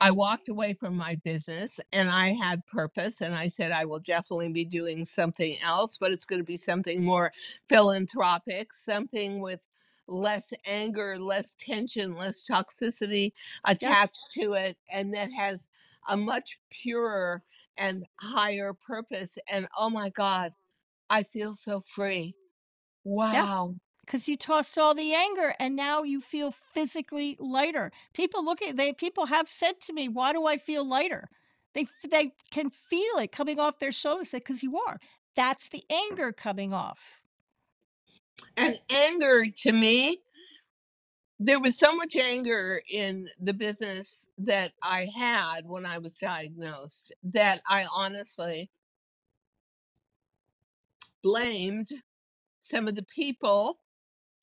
I 0.01 0.11
walked 0.11 0.49
away 0.49 0.73
from 0.73 0.95
my 0.95 1.15
business, 1.15 1.79
and 1.91 2.09
I 2.09 2.33
had 2.33 2.65
purpose, 2.67 3.21
and 3.21 3.33
I 3.35 3.47
said, 3.47 3.71
"I 3.71 3.85
will 3.85 3.99
definitely 3.99 4.49
be 4.51 4.65
doing 4.65 5.05
something 5.05 5.57
else, 5.61 5.97
but 5.97 6.11
it's 6.11 6.25
gonna 6.25 6.43
be 6.43 6.57
something 6.57 7.03
more 7.03 7.31
philanthropic, 7.67 8.73
something 8.73 9.39
with 9.41 9.61
less 10.07 10.53
anger, 10.65 11.17
less 11.17 11.55
tension, 11.55 12.15
less 12.15 12.43
toxicity 12.45 13.33
attached 13.65 14.31
to 14.33 14.53
it, 14.53 14.77
and 14.89 15.13
that 15.13 15.31
has 15.31 15.69
a 16.07 16.15
much 16.17 16.59
purer 16.69 17.43
and 17.77 18.05
higher 18.19 18.73
purpose," 18.73 19.37
and 19.49 19.67
oh 19.77 19.89
my 19.89 20.09
god, 20.09 20.53
I 21.09 21.23
feel 21.23 21.53
so 21.55 21.81
free. 21.81 22.35
Yeah, 23.29 23.45
Wow. 23.45 23.77
'Cause 24.07 24.27
you 24.27 24.37
tossed 24.37 24.77
all 24.77 24.93
the 24.95 25.13
anger, 25.13 25.55
and 25.59 25.75
now 25.75 26.03
you 26.03 26.21
feel 26.21 26.51
physically 26.51 27.35
lighter. 27.39 27.91
People 28.13 28.43
look 28.45 28.61
at 28.61 28.77
they 28.77 28.93
people 28.93 29.25
have 29.27 29.49
said 29.49 29.79
to 29.81 29.93
me, 29.93 30.07
"Why 30.09 30.33
do 30.33 30.45
I 30.47 30.57
feel 30.57 30.85
lighter?" 30.85 31.29
They 31.73 31.87
they 32.03 32.35
can 32.51 32.69
feel 32.69 33.17
it 33.17 33.31
coming 33.31 33.59
off 33.59 33.79
their 33.79 33.91
shoulders, 33.91 34.33
"'Cause 34.45 34.63
you 34.63 34.77
are. 34.79 34.99
That's 35.35 35.69
the 35.69 35.83
anger 35.89 36.31
coming 36.33 36.73
off." 36.73 37.21
And 38.57 38.79
anger 38.89 39.45
to 39.47 39.71
me 39.71 40.21
there 41.39 41.59
was 41.59 41.77
so 41.77 41.93
much 41.93 42.15
anger 42.15 42.81
in 42.89 43.29
the 43.39 43.53
business 43.53 44.27
that 44.37 44.73
I 44.81 45.05
had 45.05 45.65
when 45.65 45.85
I 45.85 45.97
was 45.97 46.15
diagnosed 46.15 47.11
that 47.23 47.61
I 47.67 47.85
honestly 47.93 48.69
blamed 51.23 51.89
some 52.61 52.87
of 52.87 52.95
the 52.95 53.03
people 53.05 53.79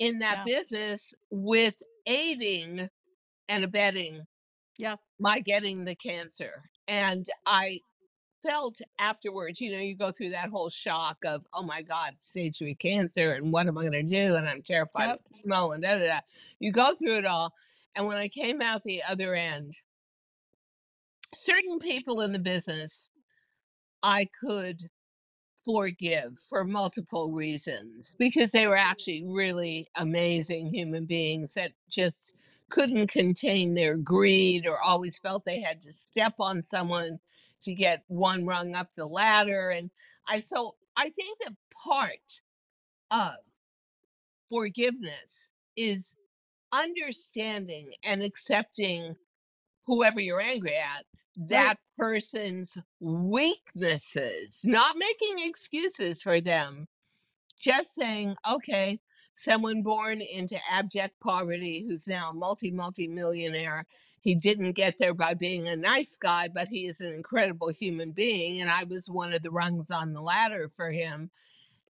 in 0.02 0.18
that 0.20 0.38
Yeah. 0.38 0.44
business 0.44 1.14
with 1.30 1.76
aiding 2.06 2.88
and 3.48 3.64
abetting 3.64 4.26
Yeah. 4.78 4.96
my 5.20 5.40
getting 5.40 5.84
the 5.84 5.96
cancer, 5.96 6.70
and 6.88 7.26
I 7.46 7.80
felt 8.42 8.80
afterwards, 8.98 9.60
you 9.60 9.72
know, 9.72 9.78
you 9.80 9.96
go 9.96 10.12
through 10.12 10.30
that 10.30 10.50
whole 10.50 10.70
shock 10.70 11.18
of, 11.26 11.46
"Oh 11.54 11.62
my 11.64 11.82
god, 11.82 12.20
stage 12.22 12.58
3 12.58 12.74
cancer, 12.76 13.34
and 13.34 13.52
what 13.52 13.68
am 13.68 13.78
I 13.78 13.84
gonna 13.84 14.02
do, 14.04 14.36
and 14.36 14.48
I'm 14.48 14.62
terrified 14.62 15.12
of 15.12 15.18
Yep. 15.18 15.22
chemo, 15.34 15.74
and 15.74 15.82
da 15.84 15.98
da 15.98 16.06
da." 16.06 16.20
You 16.60 16.72
go 16.72 16.94
through 16.96 17.18
it 17.18 17.26
all, 17.26 17.54
and 17.96 18.06
when 18.08 18.18
I 18.18 18.28
came 18.28 18.62
out 18.62 18.82
the 18.84 19.02
other 19.04 19.34
end 19.36 19.74
certain 21.34 21.78
people 21.78 22.20
in 22.20 22.32
the 22.32 22.38
business 22.38 23.08
I 24.02 24.26
could 24.40 24.90
forgive 25.64 26.38
for 26.38 26.64
multiple 26.64 27.30
reasons, 27.32 28.14
because 28.18 28.50
they 28.50 28.66
were 28.66 28.76
actually 28.76 29.24
really 29.26 29.88
amazing 29.96 30.72
human 30.72 31.04
beings 31.04 31.54
that 31.54 31.72
just 31.88 32.32
couldn't 32.68 33.08
contain 33.08 33.74
their 33.74 33.96
greed 33.96 34.66
or 34.66 34.80
always 34.80 35.18
felt 35.18 35.44
they 35.44 35.60
had 35.60 35.80
to 35.82 35.92
step 35.92 36.34
on 36.38 36.62
someone 36.62 37.18
to 37.62 37.74
get 37.74 38.02
one 38.08 38.44
rung 38.46 38.74
up 38.74 38.88
the 38.96 39.06
ladder, 39.06 39.70
and 39.70 39.90
I 40.26 40.40
so 40.40 40.74
I 40.96 41.10
think 41.10 41.38
that 41.40 41.54
part 41.84 42.40
of 43.10 43.34
forgiveness 44.48 45.50
is 45.76 46.16
understanding 46.72 47.92
and 48.04 48.22
accepting 48.22 49.14
whoever 49.86 50.20
you're 50.20 50.40
angry 50.40 50.76
at. 50.76 51.04
That 51.36 51.78
person's 51.98 52.78
weaknesses, 53.00 54.62
not 54.64 54.96
making 54.96 55.36
excuses 55.38 56.22
for 56.22 56.40
them, 56.40 56.88
just 57.58 57.94
saying, 57.94 58.36
"Okay, 58.48 59.00
someone 59.34 59.82
born 59.82 60.20
into 60.20 60.58
abject 60.70 61.20
poverty 61.20 61.84
who's 61.86 62.06
now 62.08 62.30
a 62.30 62.34
multi, 62.34 62.70
multi-millionaire, 62.70 63.86
he 64.20 64.34
didn't 64.34 64.72
get 64.72 64.98
there 64.98 65.14
by 65.14 65.34
being 65.34 65.68
a 65.68 65.76
nice 65.76 66.16
guy, 66.16 66.48
but 66.48 66.68
he 66.68 66.86
is 66.86 67.00
an 67.00 67.12
incredible 67.12 67.68
human 67.70 68.12
being, 68.12 68.60
and 68.60 68.70
I 68.70 68.84
was 68.84 69.08
one 69.10 69.32
of 69.34 69.42
the 69.42 69.50
rungs 69.50 69.90
on 69.90 70.12
the 70.12 70.22
ladder 70.22 70.68
for 70.68 70.90
him." 70.92 71.30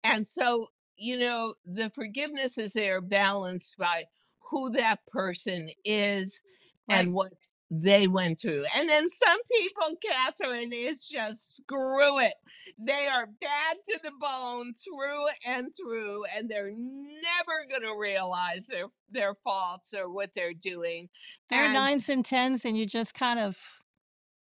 And 0.05 0.29
so, 0.29 0.69
you 0.97 1.19
know, 1.19 1.55
the 1.65 1.91
forgiveness 1.91 2.59
is 2.59 2.73
there 2.75 3.01
balanced 3.01 3.77
by 3.79 4.07
who 4.41 4.71
that 4.71 5.07
person 5.07 5.71
is 5.85 6.43
Right. 6.89 7.09
and 7.09 7.15
what 7.15 7.49
they 7.71 8.07
went 8.09 8.41
through, 8.41 8.65
and 8.75 8.89
then 8.89 9.09
some 9.11 9.43
people, 9.45 9.97
Katharine, 10.03 10.73
is 10.73 11.07
just 11.07 11.57
screw 11.57 12.21
it. 12.21 12.35
They 12.79 13.07
are 13.09 13.27
bad 13.27 13.77
to 13.87 14.01
the 14.03 14.13
bone 14.21 14.75
through 14.75 15.27
and 15.47 15.73
through, 15.75 16.25
and 16.27 16.49
they're 16.49 16.73
never 16.73 17.67
gonna 17.71 17.97
realize 17.97 18.67
their 18.69 18.87
their 19.11 19.35
faults 19.35 19.95
or 19.95 20.11
what 20.11 20.33
they're 20.35 20.55
doing, 20.55 21.09
They're 21.51 21.69
and 21.69 21.69
9s 21.69 22.09
and 22.09 22.25
10s, 22.25 22.65
and 22.65 22.77
you 22.77 22.87
just 22.87 23.15
kind 23.15 23.39
of 23.39 23.59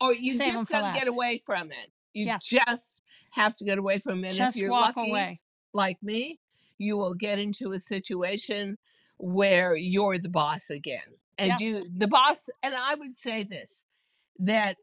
Or 0.00 0.14
you 0.14 0.40
just 0.40 0.66
for 0.66 0.66
gotta 0.66 0.90
get 0.90 1.08
away 1.08 1.42
from 1.44 1.70
it. 1.70 1.92
You 2.14 2.26
Yeah. 2.26 2.40
just 2.40 3.02
have 3.32 3.54
to 3.56 3.64
get 3.64 3.78
away 3.78 3.98
from 3.98 4.24
it, 4.24 4.30
and 4.30 4.40
if 4.40 4.54
Just 4.54 4.56
you're 4.56 4.72
walk 4.72 4.96
lucky 4.96 4.96
away. 4.96 5.40
like 5.74 6.02
me, 6.02 6.40
you 6.78 6.96
will 6.96 7.14
get 7.14 7.38
into 7.38 7.72
a 7.72 7.78
situation 7.78 8.78
where 9.18 9.76
you're 9.76 10.18
the 10.18 10.28
boss 10.30 10.70
again. 10.70 11.18
And 11.40 11.48
Yeah. 11.48 11.58
you 11.60 11.82
the 11.96 12.08
boss 12.08 12.48
and 12.62 12.76
I 12.76 12.94
would 12.96 13.14
say 13.14 13.44
this, 13.44 13.84
that 14.38 14.78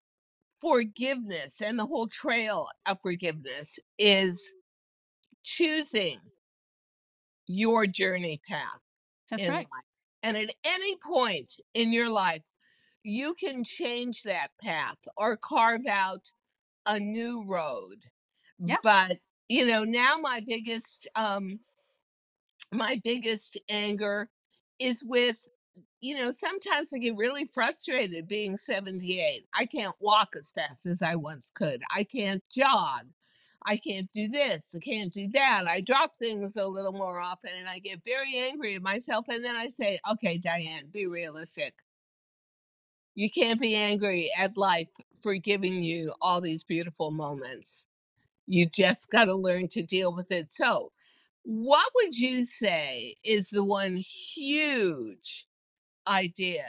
forgiveness 0.62 1.62
and 1.62 1.80
the 1.80 1.88
whole 1.88 2.08
trail 2.08 2.68
of 2.88 3.00
forgiveness 3.02 3.80
is 4.00 4.54
choosing 5.44 6.20
your 7.48 7.88
journey 7.88 8.42
path 8.48 8.82
That's 9.30 9.48
in 9.48 9.54
right. 9.54 9.70
life. 9.72 9.86
And 10.24 10.38
at 10.38 10.54
any 10.64 10.98
point 10.98 11.54
in 11.74 11.94
your 11.94 12.10
life, 12.10 12.44
you 13.04 13.34
can 13.36 13.64
change 13.64 14.24
that 14.24 14.50
path 14.62 14.98
or 15.18 15.38
carve 15.38 15.86
out 15.88 16.32
a 16.86 17.00
new 17.00 17.46
road. 17.46 18.06
Yeah. 18.60 18.78
But, 18.84 19.20
you 19.50 19.66
know, 19.68 19.84
now 19.86 20.18
my 20.18 20.42
biggest 20.42 21.08
um 21.16 21.60
my 22.72 23.00
biggest 23.04 23.58
anger 23.70 24.30
is 24.80 25.04
with 25.06 25.38
you 26.02 26.16
know, 26.16 26.32
sometimes 26.32 26.94
I 26.94 27.00
get 27.00 27.16
really 27.16 27.46
frustrated 27.46 28.28
being 28.28 28.58
78. 28.58 29.46
I 29.54 29.66
can't 29.66 29.96
walk 30.00 30.36
as 30.38 30.52
fast 30.52 30.86
as 30.86 31.02
I 31.02 31.16
once 31.16 31.52
could. 31.54 31.82
I 31.96 32.04
can't 32.04 32.44
jog. 32.52 33.08
I 33.66 33.78
can't 33.78 34.10
do 34.14 34.28
this. 34.30 34.74
I 34.76 34.80
can't 34.80 35.14
do 35.14 35.28
that. 35.34 35.66
I 35.68 35.82
drop 35.82 36.16
things 36.16 36.56
a 36.56 36.68
little 36.68 36.94
more 36.94 37.20
often 37.20 37.50
and 37.58 37.68
I 37.68 37.80
get 37.80 38.02
very 38.06 38.38
angry 38.38 38.76
at 38.76 38.82
myself. 38.82 39.26
And 39.28 39.44
then 39.44 39.56
I 39.56 39.68
say, 39.68 40.00
okay, 40.12 40.38
Diane, 40.38 40.88
be 40.92 41.08
realistic. 41.08 41.74
You 43.16 43.30
can't 43.30 43.60
be 43.60 43.76
angry 43.76 44.32
at 44.38 44.56
life 44.56 44.90
for 45.22 45.36
giving 45.36 45.84
you 45.84 46.14
all 46.22 46.40
these 46.40 46.64
beautiful 46.64 47.10
moments. 47.10 47.88
You 48.46 48.70
just 48.70 49.10
got 49.10 49.26
to 49.26 49.36
learn 49.36 49.68
to 49.70 49.82
deal 49.82 50.16
with 50.16 50.32
it. 50.32 50.54
So, 50.54 50.92
what 51.44 51.90
would 51.96 52.18
you 52.18 52.44
say 52.44 53.16
is 53.24 53.50
the 53.50 53.64
one 53.64 53.98
huge 53.98 55.47
idea 56.08 56.66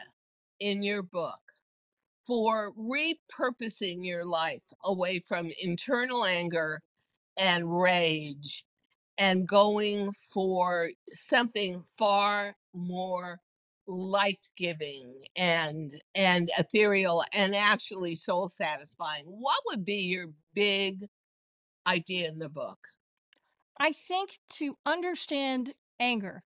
in 0.60 0.82
your 0.82 1.02
book 1.02 1.40
for 2.26 2.72
repurposing 2.74 4.04
your 4.04 4.24
life 4.24 4.62
away 4.84 5.18
from 5.18 5.50
internal 5.62 6.24
anger 6.24 6.82
and 7.36 7.80
rage 7.80 8.64
and 9.16 9.48
going 9.48 10.12
for 10.32 10.90
something 11.12 11.82
far 11.96 12.54
more 12.74 13.40
life-giving 13.86 15.24
and 15.36 16.00
and 16.14 16.50
ethereal 16.58 17.24
and 17.32 17.56
actually 17.56 18.14
soul 18.14 18.46
satisfying 18.46 19.24
what 19.24 19.56
would 19.66 19.84
be 19.84 20.02
your 20.02 20.26
big 20.54 21.06
idea 21.86 22.28
in 22.28 22.38
the 22.38 22.48
book? 22.48 22.78
I 23.80 23.92
think 23.92 24.38
to 24.54 24.76
understand 24.84 25.74
anger, 25.98 26.42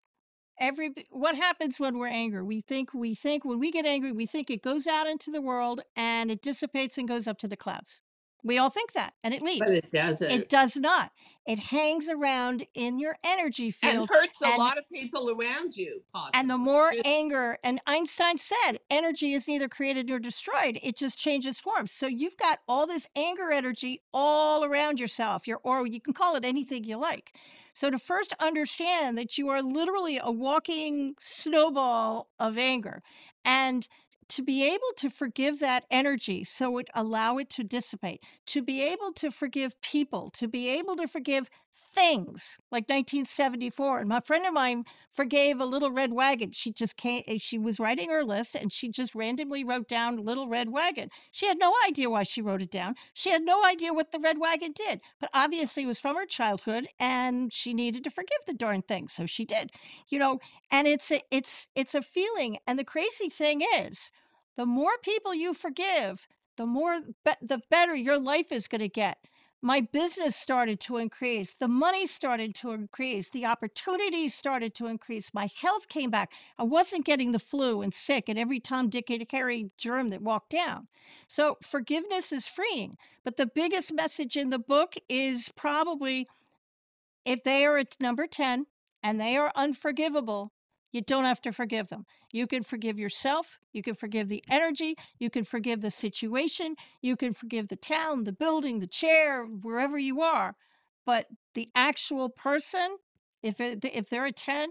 every 0.62 0.92
what 1.10 1.34
happens 1.36 1.80
when 1.80 1.98
we're 1.98 2.08
angry? 2.08 2.42
We 2.42 2.60
think 2.60 2.94
we 2.94 3.14
think 3.14 3.44
when 3.44 3.58
we 3.58 3.72
get 3.72 3.86
angry, 3.86 4.12
we 4.12 4.26
think 4.26 4.50
it 4.50 4.62
goes 4.62 4.86
out 4.86 5.08
into 5.08 5.30
the 5.32 5.42
world 5.42 5.82
and 5.96 6.30
it 6.30 6.42
dissipates 6.42 6.98
and 6.98 7.08
goes 7.08 7.28
up 7.28 7.38
to 7.38 7.48
the 7.48 7.56
clouds. 7.56 8.01
We 8.44 8.58
all 8.58 8.70
think 8.70 8.92
that 8.92 9.14
and 9.22 9.32
it 9.32 9.42
leaves. 9.42 9.60
but 9.60 9.70
it 9.70 9.90
doesn't 9.90 10.30
It 10.30 10.48
does 10.48 10.76
not. 10.76 11.12
It 11.46 11.58
hangs 11.58 12.08
around 12.08 12.64
in 12.74 13.00
your 13.00 13.16
energy 13.24 13.72
field 13.72 14.08
and 14.08 14.08
hurts 14.08 14.40
a 14.42 14.46
and 14.46 14.58
lot 14.58 14.78
of 14.78 14.84
people 14.92 15.30
around 15.30 15.76
you 15.76 16.00
and 16.34 16.48
the 16.48 16.58
more 16.58 16.92
anger 17.04 17.58
and 17.64 17.80
Einstein 17.86 18.38
said 18.38 18.78
energy 18.90 19.32
is 19.32 19.48
neither 19.48 19.68
created 19.68 20.08
nor 20.08 20.20
destroyed 20.20 20.78
it 20.82 20.96
just 20.96 21.18
changes 21.18 21.58
form 21.58 21.88
so 21.88 22.06
you've 22.06 22.36
got 22.36 22.60
all 22.68 22.86
this 22.86 23.08
anger 23.16 23.50
energy 23.50 24.00
all 24.14 24.62
around 24.64 25.00
yourself 25.00 25.48
your 25.48 25.58
or 25.64 25.84
you 25.84 26.00
can 26.00 26.14
call 26.14 26.36
it 26.36 26.44
anything 26.44 26.84
you 26.84 26.96
like 26.96 27.36
so 27.74 27.90
to 27.90 27.98
first 27.98 28.34
understand 28.38 29.18
that 29.18 29.36
you 29.36 29.48
are 29.48 29.62
literally 29.62 30.20
a 30.22 30.30
walking 30.30 31.14
snowball 31.18 32.28
of 32.38 32.56
anger 32.56 33.02
and 33.44 33.88
to 34.34 34.42
be 34.42 34.64
able 34.64 34.92
to 34.96 35.10
forgive 35.10 35.58
that 35.58 35.84
energy 35.90 36.44
so 36.44 36.78
it 36.78 36.88
allow 36.94 37.36
it 37.38 37.50
to 37.50 37.62
dissipate 37.62 38.22
to 38.46 38.62
be 38.62 38.82
able 38.82 39.12
to 39.12 39.30
forgive 39.30 39.80
people 39.82 40.30
to 40.30 40.48
be 40.48 40.68
able 40.68 40.96
to 40.96 41.06
forgive 41.06 41.48
things 41.94 42.56
like 42.70 42.84
1974 42.88 44.00
and 44.00 44.08
my 44.08 44.20
friend 44.20 44.46
of 44.46 44.54
mine 44.54 44.84
forgave 45.10 45.60
a 45.60 45.64
little 45.64 45.90
red 45.90 46.12
wagon. 46.12 46.50
She 46.52 46.72
just 46.72 46.96
can't, 46.96 47.24
eh, 47.28 47.36
she 47.38 47.58
was 47.58 47.78
writing 47.78 48.08
her 48.08 48.24
list 48.24 48.54
and 48.54 48.72
she 48.72 48.88
just 48.88 49.14
randomly 49.14 49.62
wrote 49.62 49.88
down 49.88 50.16
little 50.16 50.48
red 50.48 50.70
wagon. 50.70 51.10
She 51.32 51.46
had 51.46 51.58
no 51.58 51.72
idea 51.86 52.08
why 52.08 52.22
she 52.22 52.40
wrote 52.40 52.62
it 52.62 52.70
down. 52.70 52.94
She 53.12 53.30
had 53.30 53.42
no 53.42 53.64
idea 53.64 53.92
what 53.92 54.10
the 54.10 54.20
red 54.20 54.38
wagon 54.38 54.72
did, 54.72 55.00
but 55.20 55.30
obviously 55.34 55.82
it 55.82 55.86
was 55.86 56.00
from 56.00 56.16
her 56.16 56.26
childhood 56.26 56.88
and 56.98 57.52
she 57.52 57.74
needed 57.74 58.04
to 58.04 58.10
forgive 58.10 58.38
the 58.46 58.54
darn 58.54 58.82
thing. 58.82 59.08
So 59.08 59.26
she 59.26 59.44
did, 59.44 59.70
you 60.08 60.18
know, 60.18 60.38
and 60.70 60.86
it's 60.86 61.10
a, 61.10 61.20
it's, 61.30 61.68
it's 61.74 61.94
a 61.94 62.02
feeling. 62.02 62.58
And 62.66 62.78
the 62.78 62.84
crazy 62.84 63.28
thing 63.28 63.62
is 63.78 64.10
the 64.56 64.66
more 64.66 64.96
people 65.02 65.34
you 65.34 65.54
forgive, 65.54 66.26
the 66.56 66.66
more, 66.66 67.00
be- 67.24 67.32
the 67.40 67.60
better 67.70 67.94
your 67.94 68.18
life 68.18 68.52
is 68.52 68.68
going 68.68 68.80
to 68.80 68.88
get. 68.88 69.18
My 69.64 69.80
business 69.80 70.34
started 70.34 70.80
to 70.80 70.96
increase 70.96 71.54
the 71.54 71.68
money 71.68 72.08
started 72.08 72.52
to 72.56 72.72
increase 72.72 73.30
the 73.30 73.46
opportunities 73.46 74.34
started 74.34 74.74
to 74.74 74.88
increase 74.88 75.32
my 75.32 75.48
health 75.56 75.88
came 75.88 76.10
back. 76.10 76.32
I 76.58 76.64
wasn't 76.64 77.06
getting 77.06 77.30
the 77.30 77.38
flu 77.38 77.80
and 77.80 77.94
sick 77.94 78.28
and 78.28 78.36
every 78.36 78.58
tom 78.58 78.88
dick 78.88 79.08
and 79.08 79.24
harry 79.30 79.70
germ 79.78 80.08
that 80.08 80.20
walked 80.20 80.50
down. 80.50 80.88
So 81.28 81.58
forgiveness 81.62 82.32
is 82.32 82.48
freeing 82.48 82.96
but 83.22 83.36
the 83.36 83.46
biggest 83.46 83.92
message 83.92 84.36
in 84.36 84.50
the 84.50 84.58
book 84.58 84.96
is 85.08 85.48
probably 85.54 86.26
if 87.24 87.44
they 87.44 87.64
are 87.64 87.78
at 87.78 87.96
number 88.00 88.26
10 88.26 88.66
and 89.04 89.20
they 89.20 89.36
are 89.36 89.52
unforgivable 89.54 90.52
you 90.92 91.00
don't 91.00 91.24
have 91.24 91.40
to 91.40 91.52
forgive 91.52 91.88
them. 91.88 92.06
You 92.30 92.46
can 92.46 92.62
forgive 92.62 92.98
yourself 92.98 93.58
you 93.72 93.82
can 93.82 93.94
forgive 93.94 94.28
the 94.28 94.42
energy 94.50 94.96
you 95.18 95.30
can 95.30 95.44
forgive 95.44 95.80
the 95.80 95.90
situation 95.90 96.76
you 97.00 97.16
can 97.16 97.32
forgive 97.32 97.68
the 97.68 97.76
town 97.76 98.24
the 98.24 98.32
building 98.32 98.78
the 98.78 98.86
chair 98.86 99.44
wherever 99.44 99.98
you 99.98 100.20
are 100.20 100.54
but 101.04 101.26
the 101.54 101.68
actual 101.74 102.28
person 102.28 102.96
if 103.42 103.60
it, 103.60 103.84
if 103.84 104.08
they're 104.08 104.26
a 104.26 104.32
10 104.32 104.70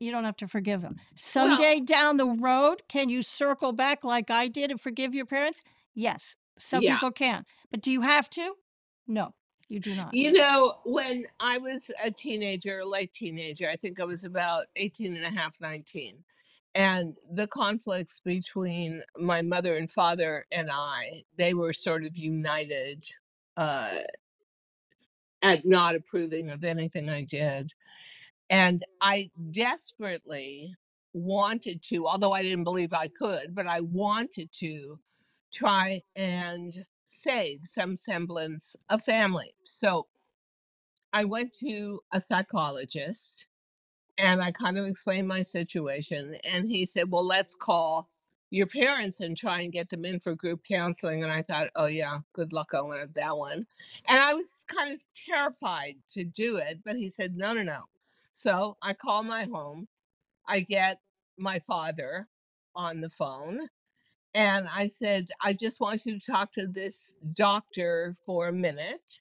you 0.00 0.10
don't 0.10 0.24
have 0.24 0.36
to 0.36 0.48
forgive 0.48 0.80
them. 0.80 0.96
Well 0.96 1.06
someday 1.16 1.80
down 1.80 2.16
the 2.16 2.26
road 2.26 2.82
can 2.88 3.08
you 3.08 3.22
circle 3.22 3.72
back 3.72 4.04
like 4.04 4.30
i 4.30 4.48
did 4.48 4.70
and 4.70 4.80
forgive 4.80 5.14
your 5.14 5.26
parents? 5.26 5.62
Yes 5.94 6.36
some 6.58 6.82
yeah. 6.82 6.94
people 6.94 7.12
can 7.12 7.44
but 7.70 7.80
do 7.80 7.90
you 7.90 8.02
have 8.02 8.28
to? 8.30 8.54
No 9.06 9.34
you 9.72 9.80
do 9.80 9.94
not 9.94 10.12
You 10.12 10.32
know, 10.32 10.74
when 10.84 11.24
I 11.40 11.56
was 11.56 11.90
a 12.04 12.10
teenager, 12.10 12.84
late 12.84 13.14
teenager, 13.14 13.70
I 13.70 13.76
think 13.76 14.00
I 14.00 14.04
was 14.04 14.24
about 14.24 14.66
18 14.76 15.16
and 15.16 15.24
a 15.24 15.30
half, 15.30 15.58
19, 15.62 16.22
and 16.74 17.16
the 17.32 17.46
conflicts 17.46 18.20
between 18.20 19.02
my 19.18 19.40
mother 19.40 19.78
and 19.78 19.90
father 19.90 20.44
and 20.52 20.68
I, 20.70 21.24
they 21.38 21.54
were 21.54 21.72
sort 21.72 22.04
of 22.04 22.18
united 22.18 23.06
uh, 23.56 23.96
at 25.40 25.64
not 25.64 25.94
approving 25.94 26.50
of 26.50 26.64
anything 26.64 27.08
I 27.08 27.22
did. 27.22 27.72
And 28.50 28.84
I 29.00 29.30
desperately 29.52 30.76
wanted 31.14 31.80
to, 31.84 32.06
although 32.06 32.32
I 32.32 32.42
didn't 32.42 32.64
believe 32.64 32.92
I 32.92 33.08
could, 33.08 33.54
but 33.54 33.66
I 33.66 33.80
wanted 33.80 34.52
to 34.58 34.98
try 35.50 36.02
and 36.14 36.84
save 37.12 37.60
some 37.64 37.94
semblance 37.94 38.76
of 38.88 39.02
family. 39.02 39.54
So 39.64 40.06
I 41.12 41.24
went 41.24 41.52
to 41.54 42.00
a 42.12 42.20
psychologist 42.20 43.46
and 44.18 44.42
I 44.42 44.50
kind 44.50 44.78
of 44.78 44.86
explained 44.86 45.28
my 45.28 45.42
situation. 45.42 46.36
And 46.44 46.68
he 46.68 46.86
said, 46.86 47.10
Well, 47.10 47.26
let's 47.26 47.54
call 47.54 48.08
your 48.50 48.66
parents 48.66 49.20
and 49.20 49.36
try 49.36 49.60
and 49.60 49.72
get 49.72 49.88
them 49.88 50.04
in 50.04 50.20
for 50.20 50.34
group 50.34 50.62
counseling. 50.64 51.22
And 51.22 51.32
I 51.32 51.42
thought, 51.42 51.68
Oh, 51.76 51.86
yeah, 51.86 52.18
good 52.32 52.52
luck 52.52 52.72
on 52.74 52.90
that 53.14 53.36
one. 53.36 53.66
And 54.08 54.18
I 54.18 54.34
was 54.34 54.64
kind 54.66 54.92
of 54.92 55.02
terrified 55.14 55.96
to 56.10 56.24
do 56.24 56.56
it. 56.56 56.80
But 56.84 56.96
he 56.96 57.10
said, 57.10 57.36
No, 57.36 57.52
no, 57.52 57.62
no. 57.62 57.82
So 58.32 58.76
I 58.80 58.94
call 58.94 59.22
my 59.22 59.44
home, 59.44 59.86
I 60.46 60.60
get 60.60 61.00
my 61.36 61.58
father 61.58 62.26
on 62.74 63.00
the 63.02 63.10
phone. 63.10 63.68
And 64.34 64.66
I 64.74 64.86
said, 64.86 65.28
I 65.42 65.52
just 65.52 65.80
want 65.80 66.06
you 66.06 66.18
to 66.18 66.32
talk 66.32 66.52
to 66.52 66.66
this 66.66 67.14
doctor 67.34 68.16
for 68.24 68.48
a 68.48 68.52
minute. 68.52 69.20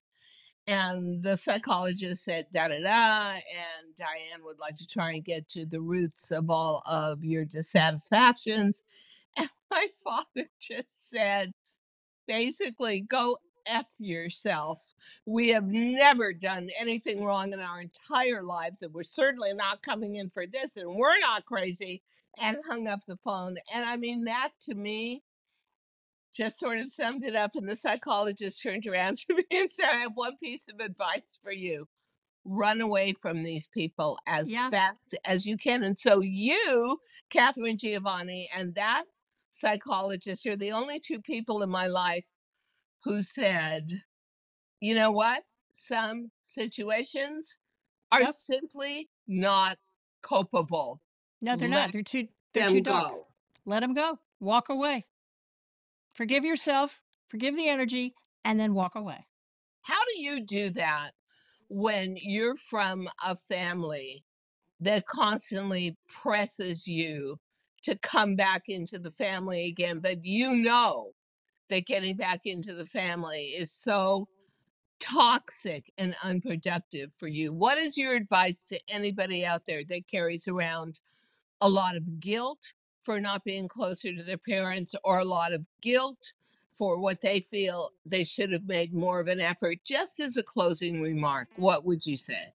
And 0.67 1.21
the 1.23 1.35
psychologist 1.37 2.23
said, 2.23 2.47
da 2.53 2.69
da 2.69 2.81
da. 2.81 3.31
And 3.33 3.95
Diane 3.97 4.43
would 4.43 4.59
like 4.59 4.77
to 4.77 4.87
try 4.87 5.11
and 5.11 5.25
get 5.25 5.49
to 5.49 5.65
the 5.65 5.81
roots 5.81 6.31
of 6.31 6.49
all 6.49 6.81
of 6.85 7.23
your 7.23 7.45
dissatisfactions. 7.45 8.83
And 9.37 9.49
my 9.71 9.87
father 10.03 10.49
just 10.59 11.09
said, 11.09 11.53
basically, 12.27 13.01
go 13.01 13.37
F 13.65 13.87
yourself. 13.97 14.81
We 15.25 15.49
have 15.49 15.65
never 15.67 16.33
done 16.33 16.69
anything 16.79 17.23
wrong 17.23 17.53
in 17.53 17.59
our 17.59 17.81
entire 17.81 18.43
lives, 18.43 18.81
and 18.81 18.93
we're 18.93 19.03
certainly 19.03 19.53
not 19.53 19.83
coming 19.83 20.15
in 20.15 20.29
for 20.29 20.45
this, 20.47 20.77
and 20.77 20.95
we're 20.95 21.19
not 21.21 21.45
crazy. 21.45 22.01
And 22.39 22.57
hung 22.67 22.87
up 22.87 23.05
the 23.05 23.17
phone. 23.17 23.57
And 23.73 23.85
I 23.85 23.97
mean, 23.97 24.25
that 24.25 24.51
to 24.61 24.75
me 24.75 25.23
just 26.35 26.59
sort 26.59 26.79
of 26.79 26.91
summed 26.91 27.23
it 27.25 27.35
up. 27.35 27.55
And 27.55 27.67
the 27.69 27.75
psychologist 27.75 28.61
turned 28.63 28.87
around 28.87 29.17
to 29.29 29.35
me 29.35 29.45
and 29.51 29.71
said, 29.71 29.87
I 29.91 29.97
have 29.97 30.13
one 30.15 30.37
piece 30.37 30.67
of 30.69 30.79
advice 30.79 31.39
for 31.43 31.51
you. 31.53 31.87
run 32.45 32.81
away 32.81 33.13
from 33.13 33.43
these 33.43 33.67
people 33.67 34.19
as 34.27 34.51
Yeah. 34.51 34.69
fast 34.71 35.15
as 35.25 35.45
you 35.47 35.57
can. 35.57 35.83
And 35.83 35.97
so 35.97 36.21
you, 36.21 36.99
Katharine 37.29 37.77
Giovanni, 37.77 38.49
and 38.55 38.75
that 38.75 39.05
psychologist, 39.51 40.45
you're 40.45 40.57
the 40.57 40.73
only 40.73 40.99
two 40.99 41.21
people 41.21 41.63
in 41.63 41.69
my 41.69 41.87
life 41.87 42.27
who 43.03 43.21
said, 43.23 44.03
you 44.81 44.95
know 44.95 45.11
what? 45.11 45.43
Some 45.73 46.31
situations 46.43 47.57
are 48.11 48.23
Yep. 48.23 48.35
simply 48.35 49.09
not 49.27 49.77
copable. 50.23 50.99
No, 51.41 51.55
they're 51.55 51.69
Let 51.69 51.75
not. 51.75 51.91
They're 51.91 52.03
too 52.03 52.27
they're 52.53 52.69
too 52.69 52.81
dark. 52.81 53.11
go. 53.11 53.27
Let 53.65 53.81
them 53.81 53.93
go. 53.93 54.19
Walk 54.39 54.69
away. 54.69 55.05
Forgive 56.13 56.43
yourself, 56.43 57.01
forgive 57.29 57.55
the 57.55 57.69
energy, 57.69 58.13
and 58.43 58.59
then 58.59 58.73
walk 58.73 58.95
away. 58.95 59.25
How 59.81 59.99
do 60.05 60.21
you 60.21 60.45
do 60.45 60.69
that 60.71 61.11
when 61.69 62.17
you're 62.21 62.57
from 62.57 63.07
a 63.25 63.35
family 63.35 64.23
that 64.81 65.05
constantly 65.05 65.95
presses 66.07 66.87
you 66.87 67.39
to 67.83 67.97
come 67.97 68.35
back 68.35 68.63
into 68.67 68.99
the 68.99 69.11
family 69.11 69.67
again, 69.67 69.99
but 69.99 70.25
you 70.25 70.55
know 70.55 71.11
that 71.69 71.85
getting 71.85 72.17
back 72.17 72.41
into 72.45 72.73
the 72.73 72.85
family 72.85 73.45
is 73.57 73.71
so 73.71 74.27
toxic 74.99 75.91
and 75.97 76.15
unproductive 76.23 77.11
for 77.17 77.27
you? 77.27 77.53
What 77.53 77.77
is 77.77 77.97
your 77.97 78.15
advice 78.15 78.63
to 78.65 78.79
anybody 78.89 79.45
out 79.45 79.63
there 79.65 79.83
that 79.85 80.07
carries 80.07 80.47
around 80.47 80.99
a 81.61 81.69
lot 81.69 81.95
of 81.95 82.19
guilt 82.19 82.73
for 83.03 83.19
not 83.19 83.43
being 83.43 83.67
closer 83.67 84.13
to 84.13 84.23
their 84.23 84.37
parents 84.37 84.95
or 85.03 85.19
a 85.19 85.25
lot 85.25 85.53
of 85.53 85.65
guilt 85.81 86.33
for 86.73 86.97
what 86.99 87.21
they 87.21 87.39
feel 87.39 87.91
they 88.05 88.23
should 88.23 88.51
have 88.51 88.65
made 88.65 88.93
more 88.93 89.19
of 89.19 89.27
an 89.27 89.39
effort? 89.39 89.77
Just 89.85 90.19
as 90.19 90.37
a 90.37 90.43
closing 90.43 91.01
remark, 91.01 91.47
what 91.55 91.85
would 91.85 92.05
you 92.05 92.17
say? 92.17 92.53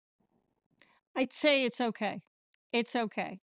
I'd 1.16 1.34
say 1.34 1.64
it's 1.64 1.82
okay. 1.82 2.22
It's 2.72 2.96
okay. 2.96 3.40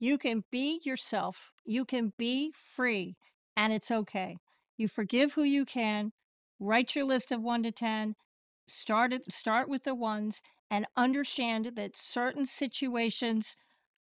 You 0.00 0.18
can 0.18 0.42
be 0.50 0.80
yourself. 0.84 1.52
You 1.64 1.84
can 1.84 2.12
be 2.18 2.52
free, 2.56 3.14
and 3.56 3.72
it's 3.72 3.90
okay. 3.90 4.36
You 4.76 4.88
forgive 4.88 5.32
who 5.32 5.44
you 5.44 5.64
can. 5.64 6.12
Write 6.58 6.96
your 6.96 7.04
list 7.04 7.30
of 7.30 7.40
1 7.40 7.62
to 7.62 7.72
10. 7.72 8.14
Start 8.66 9.12
it 9.12 9.32
start 9.32 9.68
with 9.68 9.84
the 9.84 9.94
ones 9.94 10.40
and 10.70 10.86
understand 10.96 11.72
that 11.76 11.94
certain 11.94 12.46
situations 12.46 13.54